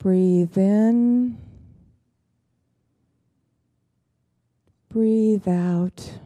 [0.04, 1.38] Breathe in.
[4.90, 6.20] Breathe out.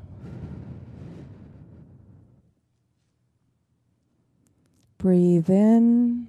[4.98, 6.28] Breathe in.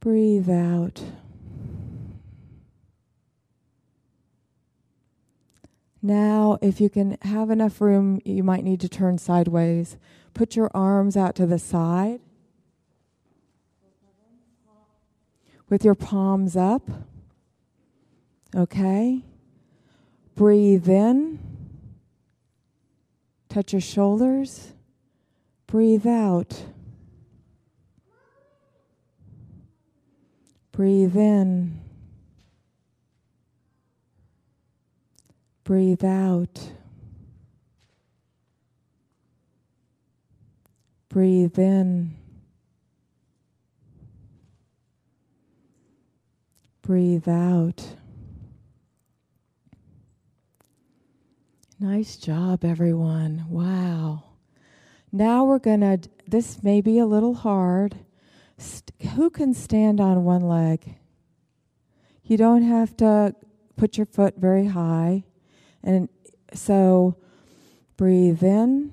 [0.00, 1.02] Breathe out.
[6.00, 9.98] Now, if you can have enough room, you might need to turn sideways.
[10.32, 12.20] Put your arms out to the side.
[15.68, 16.82] With your palms up.
[18.54, 19.24] Okay?
[20.34, 21.38] Breathe in.
[23.48, 24.72] Touch your shoulders.
[25.66, 26.62] Breathe out.
[30.72, 31.80] Breathe in.
[35.64, 36.72] Breathe out.
[41.08, 42.17] Breathe in.
[46.88, 47.84] Breathe out.
[51.78, 53.44] Nice job, everyone.
[53.50, 54.24] Wow.
[55.12, 57.94] Now we're going to, this may be a little hard.
[58.56, 60.94] St- who can stand on one leg?
[62.24, 63.34] You don't have to
[63.76, 65.24] put your foot very high.
[65.84, 66.08] And
[66.54, 67.18] so
[67.98, 68.92] breathe in,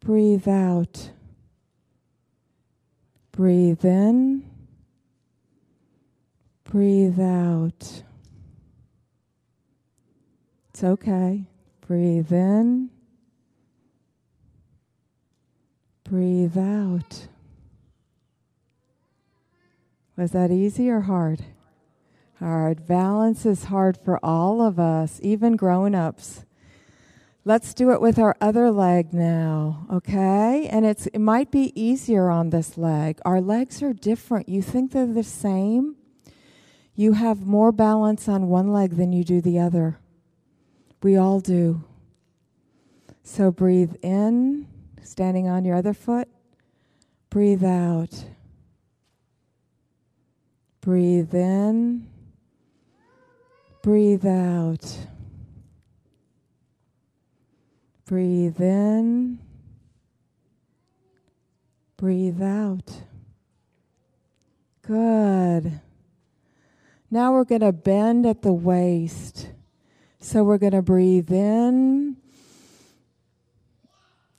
[0.00, 1.12] breathe out.
[3.32, 4.44] Breathe in,
[6.74, 8.02] breathe out.
[10.70, 11.44] It's okay.
[11.86, 12.90] Breathe in,
[16.02, 17.28] breathe out.
[20.16, 21.44] Was that easy or hard?
[22.40, 22.88] Hard.
[22.88, 26.44] Balance is hard for all of us, even grown ups.
[27.44, 30.66] Let's do it with our other leg now, okay?
[30.68, 33.20] And it's it might be easier on this leg.
[33.24, 34.48] Our legs are different.
[34.48, 35.98] You think they're the same?
[36.96, 39.98] You have more balance on one leg than you do the other.
[41.02, 41.82] We all do.
[43.22, 44.68] So breathe in,
[45.02, 46.28] standing on your other foot.
[47.30, 48.26] Breathe out.
[50.80, 52.06] Breathe in.
[53.82, 54.98] Breathe out.
[58.06, 59.40] Breathe in.
[61.96, 62.92] Breathe out.
[64.82, 65.80] Good.
[67.14, 69.48] Now we're going to bend at the waist.
[70.18, 72.16] So we're going to breathe in.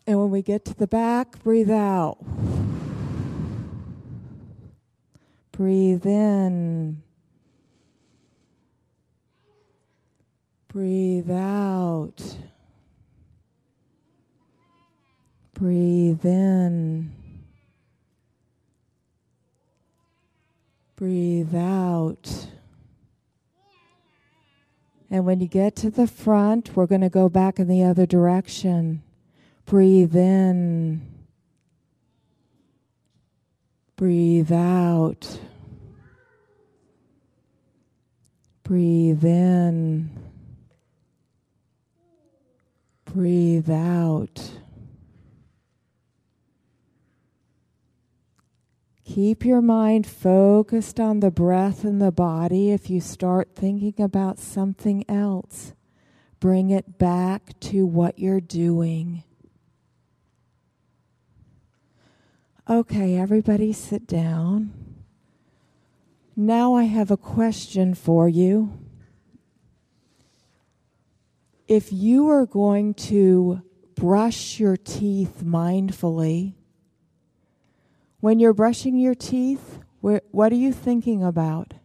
[0.05, 2.17] And when we get to the back, breathe out.
[5.53, 7.01] Breathe in.
[10.67, 12.37] Breathe out.
[15.53, 17.13] Breathe in.
[20.97, 22.47] Breathe out.
[25.09, 28.05] And when you get to the front, we're going to go back in the other
[28.05, 29.03] direction.
[29.65, 31.01] Breathe in.
[33.95, 35.39] Breathe out.
[38.63, 40.09] Breathe in.
[43.05, 44.51] Breathe out.
[49.05, 52.71] Keep your mind focused on the breath and the body.
[52.71, 55.73] If you start thinking about something else,
[56.39, 59.23] bring it back to what you're doing.
[62.67, 64.73] Okay, everybody sit down.
[66.35, 68.79] Now I have a question for you.
[71.67, 73.61] If you are going to
[73.95, 76.55] brush your teeth mindfully,
[78.25, 81.75] when you're brushing your teeth, what are you thinking about?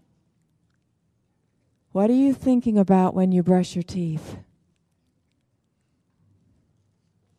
[1.92, 4.38] What are you thinking about when you brush your teeth?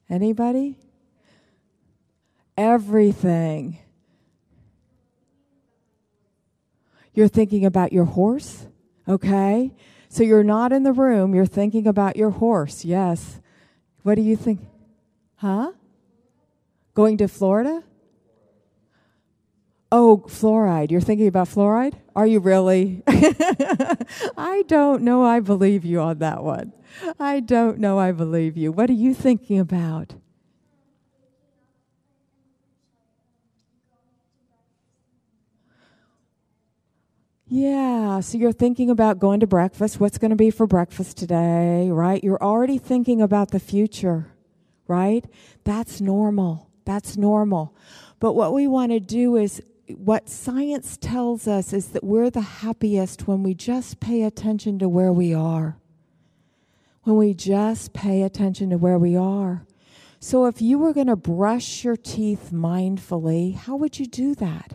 [0.07, 0.77] Anybody?
[2.55, 3.79] Everything.
[7.15, 8.67] You're thinking about your horse?
[9.07, 9.73] Okay.
[10.09, 12.85] So you're not in the room, you're thinking about your horse.
[12.85, 13.41] Yes.
[14.03, 14.59] What do you think?
[15.37, 15.71] Huh?
[16.93, 17.81] Going to Florida?
[19.91, 20.89] Oh, fluoride.
[20.89, 21.95] You're thinking about fluoride?
[22.15, 23.03] Are you really?
[23.07, 25.23] I don't know.
[25.23, 26.71] I believe you on that one.
[27.19, 27.99] I don't know.
[27.99, 28.71] I believe you.
[28.71, 30.15] What are you thinking about?
[37.47, 39.99] Yeah, so you're thinking about going to breakfast.
[39.99, 42.23] What's going to be for breakfast today, right?
[42.23, 44.31] You're already thinking about the future,
[44.87, 45.25] right?
[45.65, 46.69] That's normal.
[46.85, 47.75] That's normal.
[48.21, 49.61] But what we want to do is
[49.91, 54.89] what science tells us is that we're the happiest when we just pay attention to
[54.89, 55.77] where we are.
[57.03, 59.65] When we just pay attention to where we are.
[60.19, 64.73] So if you were going to brush your teeth mindfully, how would you do that?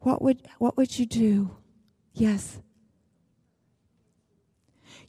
[0.00, 1.56] What would what would you do?
[2.12, 2.60] Yes.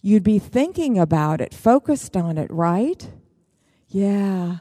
[0.01, 3.09] You'd be thinking about it, focused on it, right?
[3.87, 4.57] Yeah.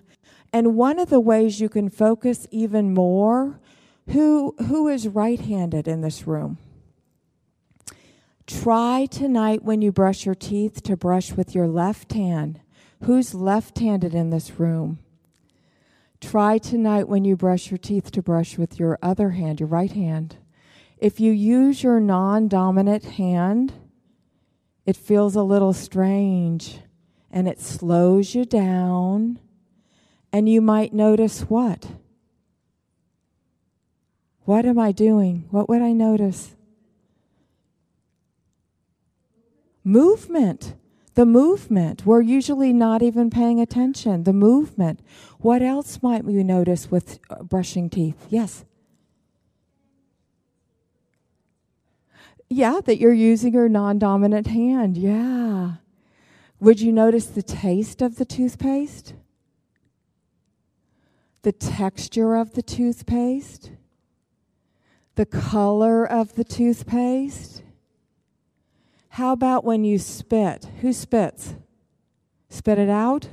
[0.52, 3.58] And one of the ways you can focus even more,
[4.08, 6.58] who, who is right handed in this room?
[8.46, 12.60] Try tonight when you brush your teeth to brush with your left hand.
[13.04, 14.98] Who's left handed in this room?
[16.20, 19.90] Try tonight when you brush your teeth to brush with your other hand, your right
[19.90, 20.36] hand.
[20.98, 23.72] If you use your non dominant hand,
[24.84, 26.78] it feels a little strange
[27.30, 29.40] and it slows you down
[30.32, 31.88] and you might notice what?
[34.44, 35.46] What am I doing?
[35.50, 36.56] What would I notice?
[39.84, 40.74] Movement.
[41.14, 42.06] The movement.
[42.06, 44.24] We're usually not even paying attention.
[44.24, 45.00] The movement.
[45.38, 48.26] What else might we notice with uh, brushing teeth?
[48.30, 48.64] Yes.
[52.48, 54.96] Yeah, that you're using your non dominant hand.
[54.96, 55.74] Yeah.
[56.60, 59.14] Would you notice the taste of the toothpaste?
[61.42, 63.72] The texture of the toothpaste?
[65.16, 67.62] The color of the toothpaste?
[69.10, 70.66] How about when you spit?
[70.80, 71.54] Who spits?
[72.48, 73.28] Spit it out?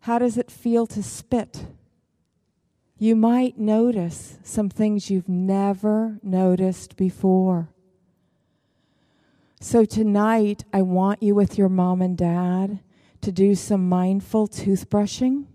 [0.00, 1.64] How does it feel to spit?
[2.98, 7.68] You might notice some things you've never noticed before.
[9.60, 12.80] So, tonight, I want you with your mom and dad
[13.22, 15.46] to do some mindful toothbrushing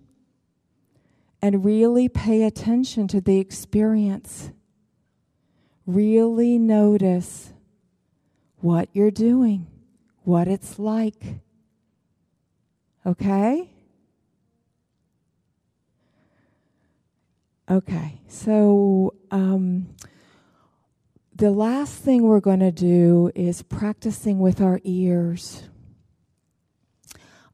[1.42, 4.52] and really pay attention to the experience.
[5.86, 7.54] Really notice
[8.58, 9.68] what you're doing,
[10.24, 11.40] what it's like.
[13.06, 13.70] Okay?
[17.70, 19.88] Okay, so um,
[21.36, 25.64] the last thing we're going to do is practicing with our ears.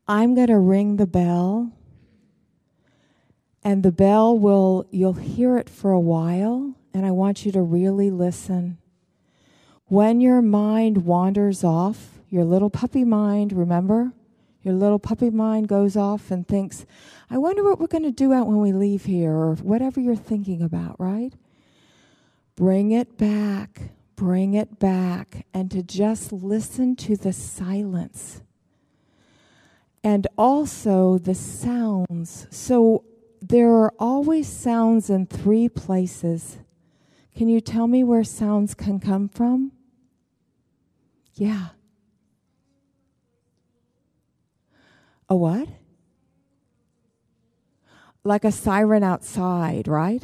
[0.08, 1.72] I'm going to ring the bell,
[3.64, 7.62] and the bell will, you'll hear it for a while, and I want you to
[7.62, 8.78] really listen.
[9.86, 14.12] When your mind wanders off, your little puppy mind, remember?
[14.64, 16.86] Your little puppy mind goes off and thinks,
[17.30, 20.16] I wonder what we're going to do out when we leave here, or whatever you're
[20.16, 21.34] thinking about, right?
[22.56, 23.82] Bring it back,
[24.16, 28.42] bring it back, and to just listen to the silence.
[30.04, 32.48] And also the sounds.
[32.50, 33.06] So
[33.50, 36.60] there are always sounds in three places.
[37.36, 39.74] Can you tell me where sounds can come from?
[41.34, 41.70] Yeah.
[45.28, 45.68] A what?
[48.24, 50.24] Like a siren outside, right?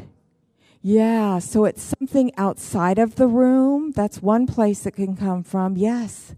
[0.82, 3.91] Yeah, so it's something outside of the room.
[3.91, 5.76] That's one place it can come from.
[5.76, 6.36] Yes.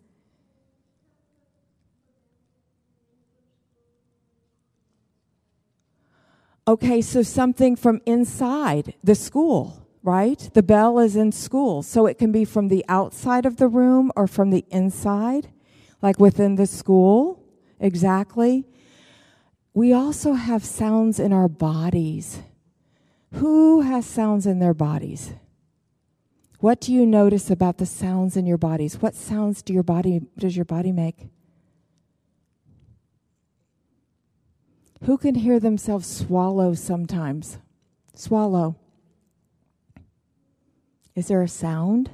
[6.68, 10.50] Okay, so something from inside the school, right?
[10.54, 11.82] The bell is in school.
[11.82, 15.50] So it can be from the outside of the room or from the inside,
[16.02, 17.44] like within the school.
[17.80, 18.66] Exactly.
[19.74, 22.40] We also have sounds in our bodies.
[23.34, 25.34] Who has sounds in their bodies?
[26.60, 29.02] What do you notice about the sounds in your bodies?
[29.02, 31.30] What sounds do your body does your body make?
[35.06, 37.58] Who can hear themselves swallow sometimes?
[38.14, 38.76] Swallow.
[41.16, 42.12] Is there a sound?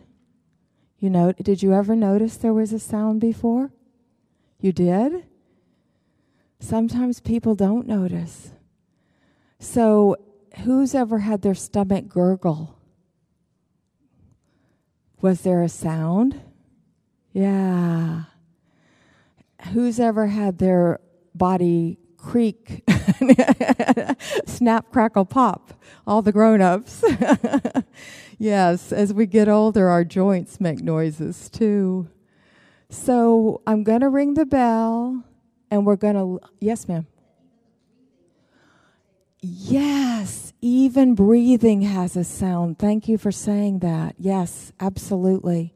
[1.00, 3.72] You know, did you ever notice there was a sound before?
[4.60, 5.26] You did?
[6.60, 8.52] Sometimes people don't notice.
[9.60, 10.16] So
[10.64, 12.80] who's ever had their stomach gurgle?
[15.22, 16.42] Was there a sound?
[17.34, 18.24] Yeah.
[19.74, 21.00] Who's ever had their
[21.36, 22.84] body creak,
[24.46, 25.74] snap, crackle, pop?
[26.06, 27.04] All the grown ups.
[28.38, 32.10] yes, as we get older, our joints make noises too.
[32.90, 35.24] So I'm going to ring the bell
[35.70, 37.08] and we're going to, yes, ma'am.
[39.42, 42.80] Yes, even breathing has a sound.
[42.80, 44.16] Thank you for saying that.
[44.18, 45.74] Yes, absolutely.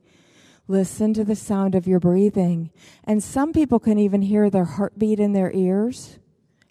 [0.67, 2.71] Listen to the sound of your breathing.
[3.03, 6.17] And some people can even hear their heartbeat in their ears.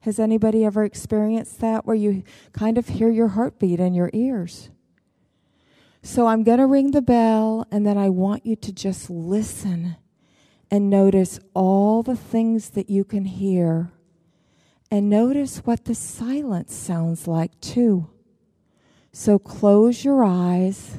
[0.01, 2.23] Has anybody ever experienced that where you
[2.53, 4.71] kind of hear your heartbeat in your ears?
[6.03, 9.97] So I'm going to ring the bell and then I want you to just listen
[10.71, 13.93] and notice all the things that you can hear
[14.91, 18.11] and notice what the silence sounds like, too.
[19.13, 20.99] So close your eyes.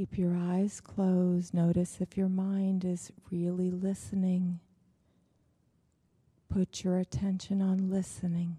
[0.00, 1.52] Keep your eyes closed.
[1.52, 4.58] Notice if your mind is really listening.
[6.48, 8.56] Put your attention on listening.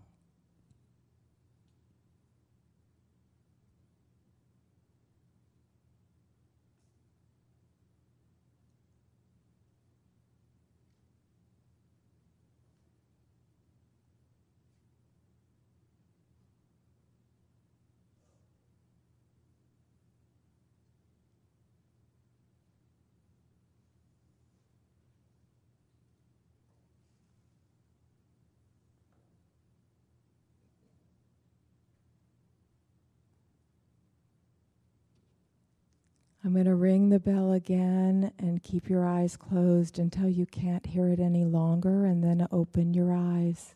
[36.52, 40.86] I'm going to ring the bell again and keep your eyes closed until you can't
[40.86, 43.74] hear it any longer, and then open your eyes.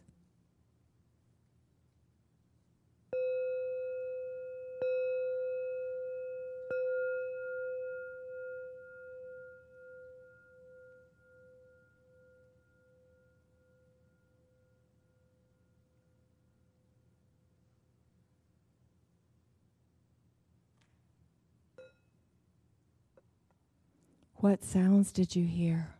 [24.46, 25.96] What sounds did you hear?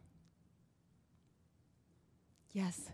[2.54, 2.92] Yes.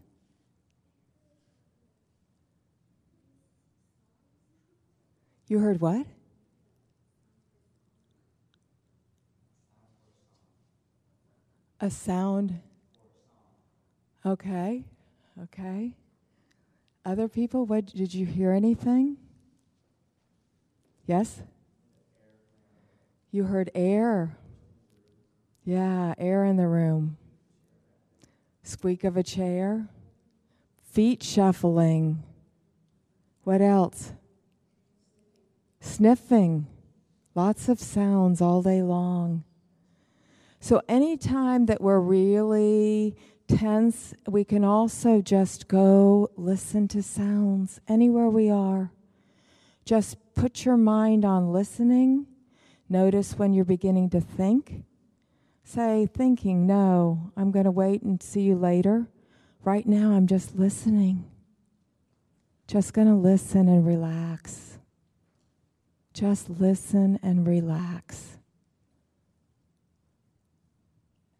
[5.49, 6.05] You heard what?
[11.81, 12.61] A sound.
[14.25, 14.85] Okay.
[15.43, 15.97] Okay.
[17.03, 19.17] Other people, what did you hear anything?
[21.05, 21.41] Yes?
[23.31, 24.37] You heard air.
[25.63, 27.17] Yeah, air in the room.
[28.63, 29.87] Squeak of a chair.
[30.91, 32.23] Feet shuffling.
[33.43, 34.13] What else?
[35.79, 36.67] Sniffing.
[37.35, 39.43] Lots of sounds all day long.
[40.59, 43.15] So, anytime that we're really
[43.47, 48.91] tense, we can also just go listen to sounds anywhere we are.
[49.85, 52.27] Just put your mind on listening.
[52.89, 54.83] Notice when you're beginning to think
[55.71, 59.07] say, thinking, no, I'm going to wait and see you later.
[59.63, 61.25] Right now, I'm just listening.
[62.67, 64.79] Just going to listen and relax.
[66.13, 68.37] Just listen and relax.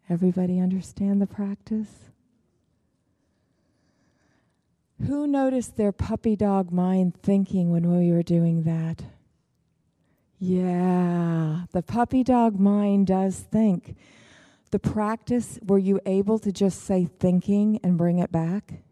[0.08, 2.10] Everybody understand the practice?
[5.06, 9.02] Who noticed their puppy dog mind thinking when we were doing that?
[10.38, 13.96] Yeah, the puppy dog mind does think.
[14.72, 18.82] The practice, were you able to just say thinking and bring it back?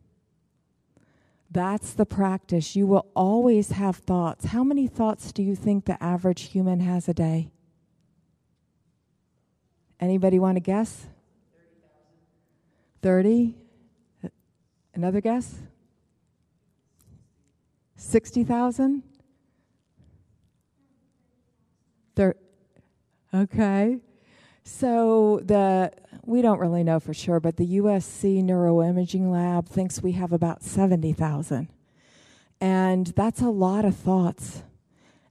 [1.51, 2.77] That's the practice.
[2.77, 4.45] You will always have thoughts.
[4.45, 7.51] How many thoughts do you think the average human has a day?
[9.99, 11.07] Anybody want to guess?
[13.01, 13.57] 30?
[14.95, 15.61] Another guess?
[17.97, 19.03] 60,000?
[22.15, 22.37] Thir-
[23.33, 24.01] okay.
[24.63, 25.93] So the
[26.25, 30.63] we don't really know for sure, but the USC Neuroimaging Lab thinks we have about
[30.63, 31.69] 70,000.
[32.61, 34.63] And that's a lot of thoughts.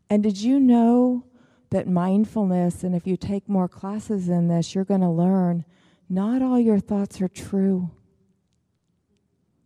[0.09, 1.25] And did you know
[1.69, 5.63] that mindfulness, and if you take more classes in this, you're going to learn
[6.09, 7.91] not all your thoughts are true.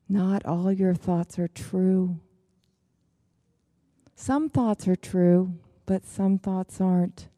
[0.10, 2.20] Not all your thoughts are true.
[4.16, 5.54] Some thoughts are true,
[5.86, 7.30] but some thoughts aren't.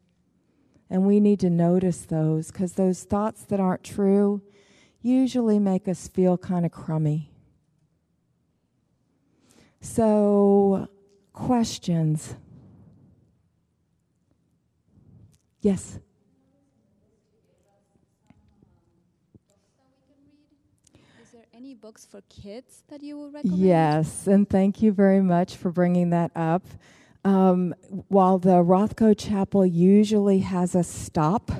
[0.88, 4.42] And we need to notice those because those thoughts that aren't true
[5.02, 7.30] usually make us feel kind of crummy.
[9.80, 10.88] So,
[11.32, 12.34] questions?
[15.60, 15.98] Yes.
[21.54, 23.58] Any books for kids that you would recommend?
[23.58, 26.62] Yes, and thank you very much for bringing that up.
[27.26, 27.74] Um,
[28.06, 31.50] while the Rothko Chapel usually has a stop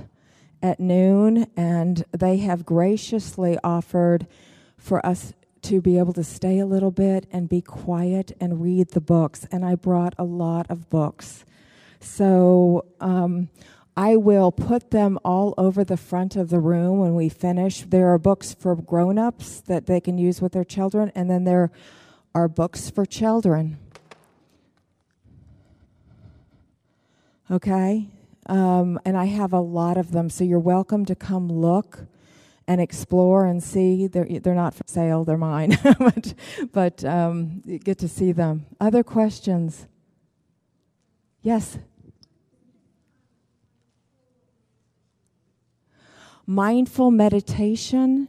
[0.63, 4.29] at noon, and they have graciously offered
[4.79, 8.91] for us to be able to stay a little bit and be quiet and read
[8.91, 9.45] the books.
[9.51, 11.45] And I brought a lot of books.
[11.99, 13.49] So um,
[13.97, 17.81] I will put them all over the front of the room when we finish.
[17.81, 21.43] There are books for grown ups that they can use with their children, and then
[21.43, 21.73] there
[22.37, 23.79] are books for children.
[27.51, 28.09] Okay?
[28.49, 32.07] Um, and I have a lot of them, so you're welcome to come look
[32.69, 34.07] and explore and see.
[34.07, 36.35] They're, they're not for sale, they're mine, but,
[36.73, 38.67] but um, you get to see them.
[38.81, 39.87] Other questions?
[41.43, 41.79] Yes?
[46.47, 48.29] Mindful meditation.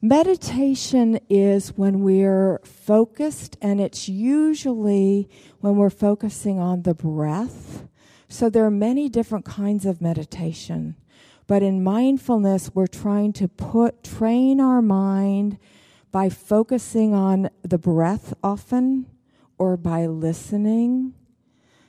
[0.00, 5.28] Meditation is when we're focused, and it's usually
[5.60, 7.87] when we're focusing on the breath
[8.28, 10.96] so there are many different kinds of meditation.
[11.46, 15.58] But in mindfulness, we're trying to put train our mind
[16.12, 19.06] by focusing on the breath often
[19.56, 21.14] or by listening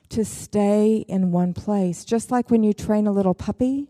[0.09, 2.05] to stay in one place.
[2.05, 3.89] Just like when you train a little puppy,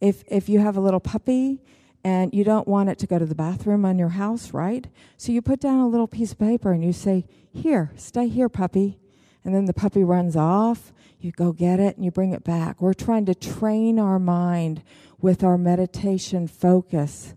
[0.00, 1.62] if if you have a little puppy
[2.02, 4.86] and you don't want it to go to the bathroom on your house, right?
[5.18, 8.48] So you put down a little piece of paper and you say, "Here, stay here,
[8.48, 8.98] puppy."
[9.46, 12.80] and then the puppy runs off, you go get it and you bring it back.
[12.80, 14.82] We're trying to train our mind
[15.20, 17.34] with our meditation focus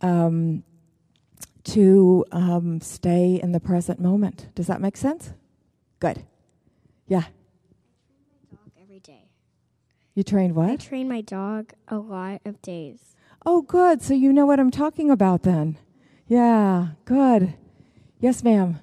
[0.00, 0.62] um,
[1.64, 4.48] to um, stay in the present moment.
[4.54, 5.32] Does that make sense?
[5.98, 6.24] Good.
[7.08, 7.24] Yeah.
[8.80, 9.28] every day.
[10.14, 10.70] You train what?
[10.70, 13.16] I train my dog a lot of days.
[13.44, 14.02] Oh, good.
[14.02, 15.78] So you know what I'm talking about then.
[16.26, 17.54] Yeah, good.
[18.20, 18.80] Yes, ma'am.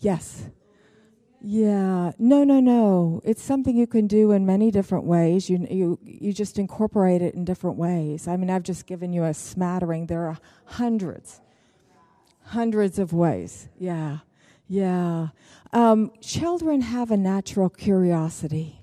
[0.00, 0.48] Yes.
[1.42, 2.12] Yeah.
[2.18, 3.20] No, no, no.
[3.24, 5.48] It's something you can do in many different ways.
[5.48, 8.28] You you you just incorporate it in different ways.
[8.28, 10.06] I mean, I've just given you a smattering.
[10.06, 11.40] There are hundreds,
[12.44, 13.68] hundreds of ways.
[13.78, 14.18] Yeah.
[14.68, 15.28] Yeah.
[15.72, 18.80] Um, children have a natural curiosity,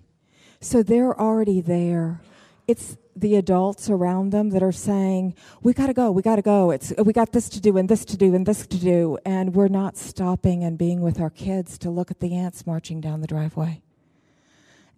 [0.60, 2.22] so they're already there.
[2.68, 6.12] It's the adults around them that are saying, "We got to go.
[6.12, 6.72] We got to go.
[6.72, 9.56] It's we got this to do and this to do and this to do," and
[9.56, 13.22] we're not stopping and being with our kids to look at the ants marching down
[13.22, 13.82] the driveway.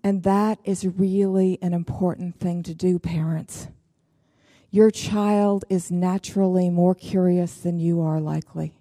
[0.03, 3.67] And that is really an important thing to do, parents.
[4.71, 8.79] Your child is naturally more curious than you are likely.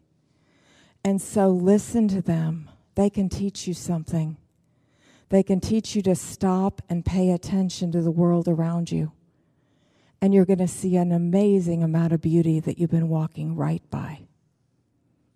[1.02, 2.68] And so listen to them.
[2.94, 4.36] They can teach you something.
[5.30, 9.12] They can teach you to stop and pay attention to the world around you.
[10.20, 13.82] And you're going to see an amazing amount of beauty that you've been walking right
[13.90, 14.26] by.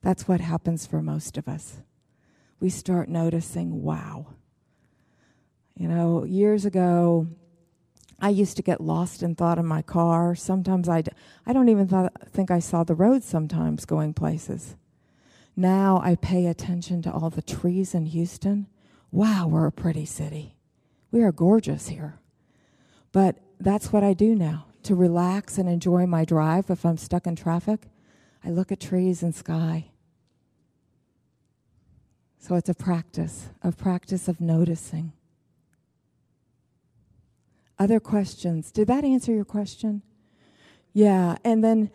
[0.03, 1.79] That's what happens for most of us.
[2.59, 4.35] We start noticing, wow.
[5.77, 7.29] You know, years ago,
[8.21, 10.35] I used to get lost in thought in my car.
[10.35, 11.03] Sometimes I,
[11.47, 14.77] I don't even thought, think I saw the road sometimes going places.
[15.57, 18.69] Now I pay attention to all the trees in Houston.
[19.11, 20.55] Wow, we're a pretty city.
[21.11, 22.19] We are gorgeous here.
[23.13, 24.67] But that's what I do now.
[24.85, 27.89] To relax and enjoy my drive if I'm stuck in traffic,
[28.45, 29.91] I look at trees and sky.
[32.39, 35.13] So it's a practice, a practice of noticing.
[37.79, 38.73] Other questions?
[38.73, 40.03] Did that answer your question?
[40.93, 41.91] Yeah, and then,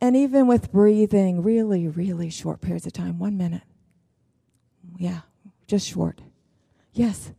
[0.00, 3.62] and even with breathing, really, really short periods of time, one minute.
[4.98, 5.20] Yeah,
[5.66, 6.20] just short.
[6.92, 7.32] Yes.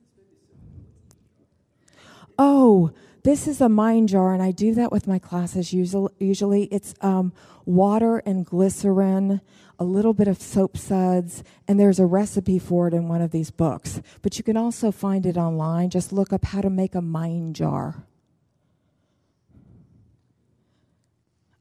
[2.38, 2.92] Oh,
[3.30, 5.72] this is a mind jar, and I do that with my classes.
[5.72, 7.32] Usually, usually it's um,
[7.64, 9.42] water and glycerin,
[9.78, 13.30] a little bit of soap suds, and there's a recipe for it in one of
[13.30, 14.02] these books.
[14.24, 15.92] But you can also find it online.
[15.92, 18.04] Just look up how to make a mind jar.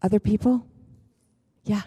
[0.00, 0.64] Other people?
[1.64, 1.82] Yeah.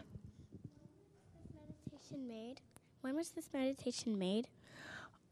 [1.55, 2.61] Meditation made.
[3.01, 4.47] When was this meditation made?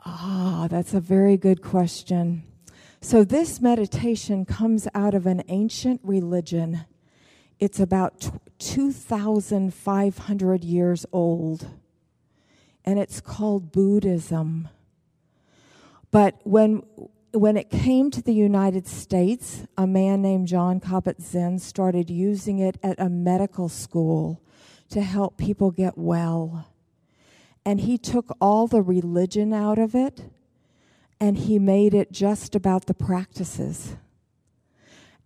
[0.04, 2.49] Ah, that's a very good question.
[3.02, 6.82] So, this meditation comes out of an ancient religion.
[7.58, 8.30] It's about
[8.60, 11.68] 2,500 years old,
[12.84, 14.68] and it's called Buddhism.
[16.12, 16.84] But when,
[17.32, 22.78] when it came to the United States, a man named Jon Kabat-Zinn started using it
[22.84, 24.42] at a medical school
[24.90, 26.68] to help people get well.
[27.64, 30.24] And he took all the religion out of it
[31.20, 33.96] and he made it just about the practices.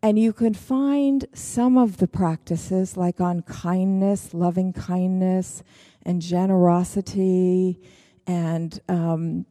[0.01, 5.63] And you can find some of the practices, like on kindness, loving kindness,
[6.01, 7.79] and generosity,
[8.27, 9.45] and um,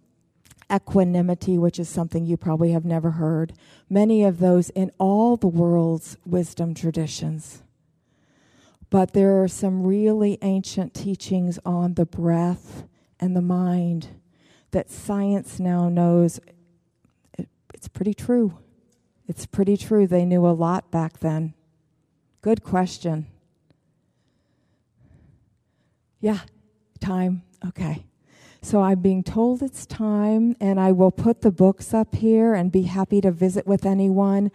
[0.71, 3.55] equanimity, which is something you probably have never heard.
[3.89, 7.63] Many of those in all the world's wisdom traditions.
[8.91, 12.85] But there are some really ancient teachings on the breath
[13.19, 14.09] and the mind
[14.73, 16.41] that science now knows
[17.39, 18.59] it, it's pretty true.
[19.29, 20.07] It's pretty true.
[20.07, 21.55] They knew a lot back then.
[22.43, 23.27] Good question.
[26.21, 26.41] Yeah,
[27.01, 27.43] time.
[27.67, 28.05] Okay.
[28.65, 32.71] So I'm being told it's time, and I will put the books up here and
[32.71, 34.53] be happy to visit with anyone.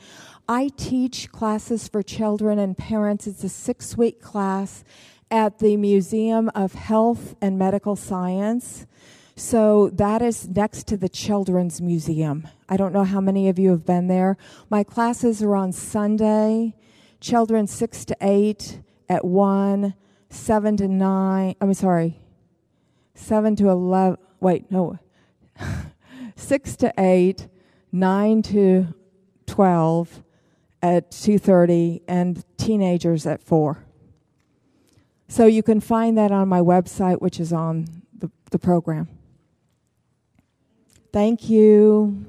[0.48, 3.28] I teach classes for children and parents.
[3.28, 4.86] It's a six week class
[5.30, 8.86] at the Museum of Health and Medical Science.
[9.40, 12.48] So that is next to the Children's Museum.
[12.68, 14.36] I don't know how many of you have been there.
[14.68, 16.74] My classes are on Sunday,
[17.22, 19.94] children 6 to 8 at 1,
[20.32, 21.56] 7 to 9.
[21.62, 22.20] I'm sorry,
[23.14, 24.18] 7 to 11.
[24.40, 24.98] Wait, no.
[26.36, 27.48] 6 to 8,
[27.92, 28.88] 9 to
[29.46, 30.24] 12
[30.82, 33.84] at 2:30 and teenagers at 4.
[35.28, 39.17] So you can find that on my website which is on the, the program.
[41.12, 42.26] Thank you.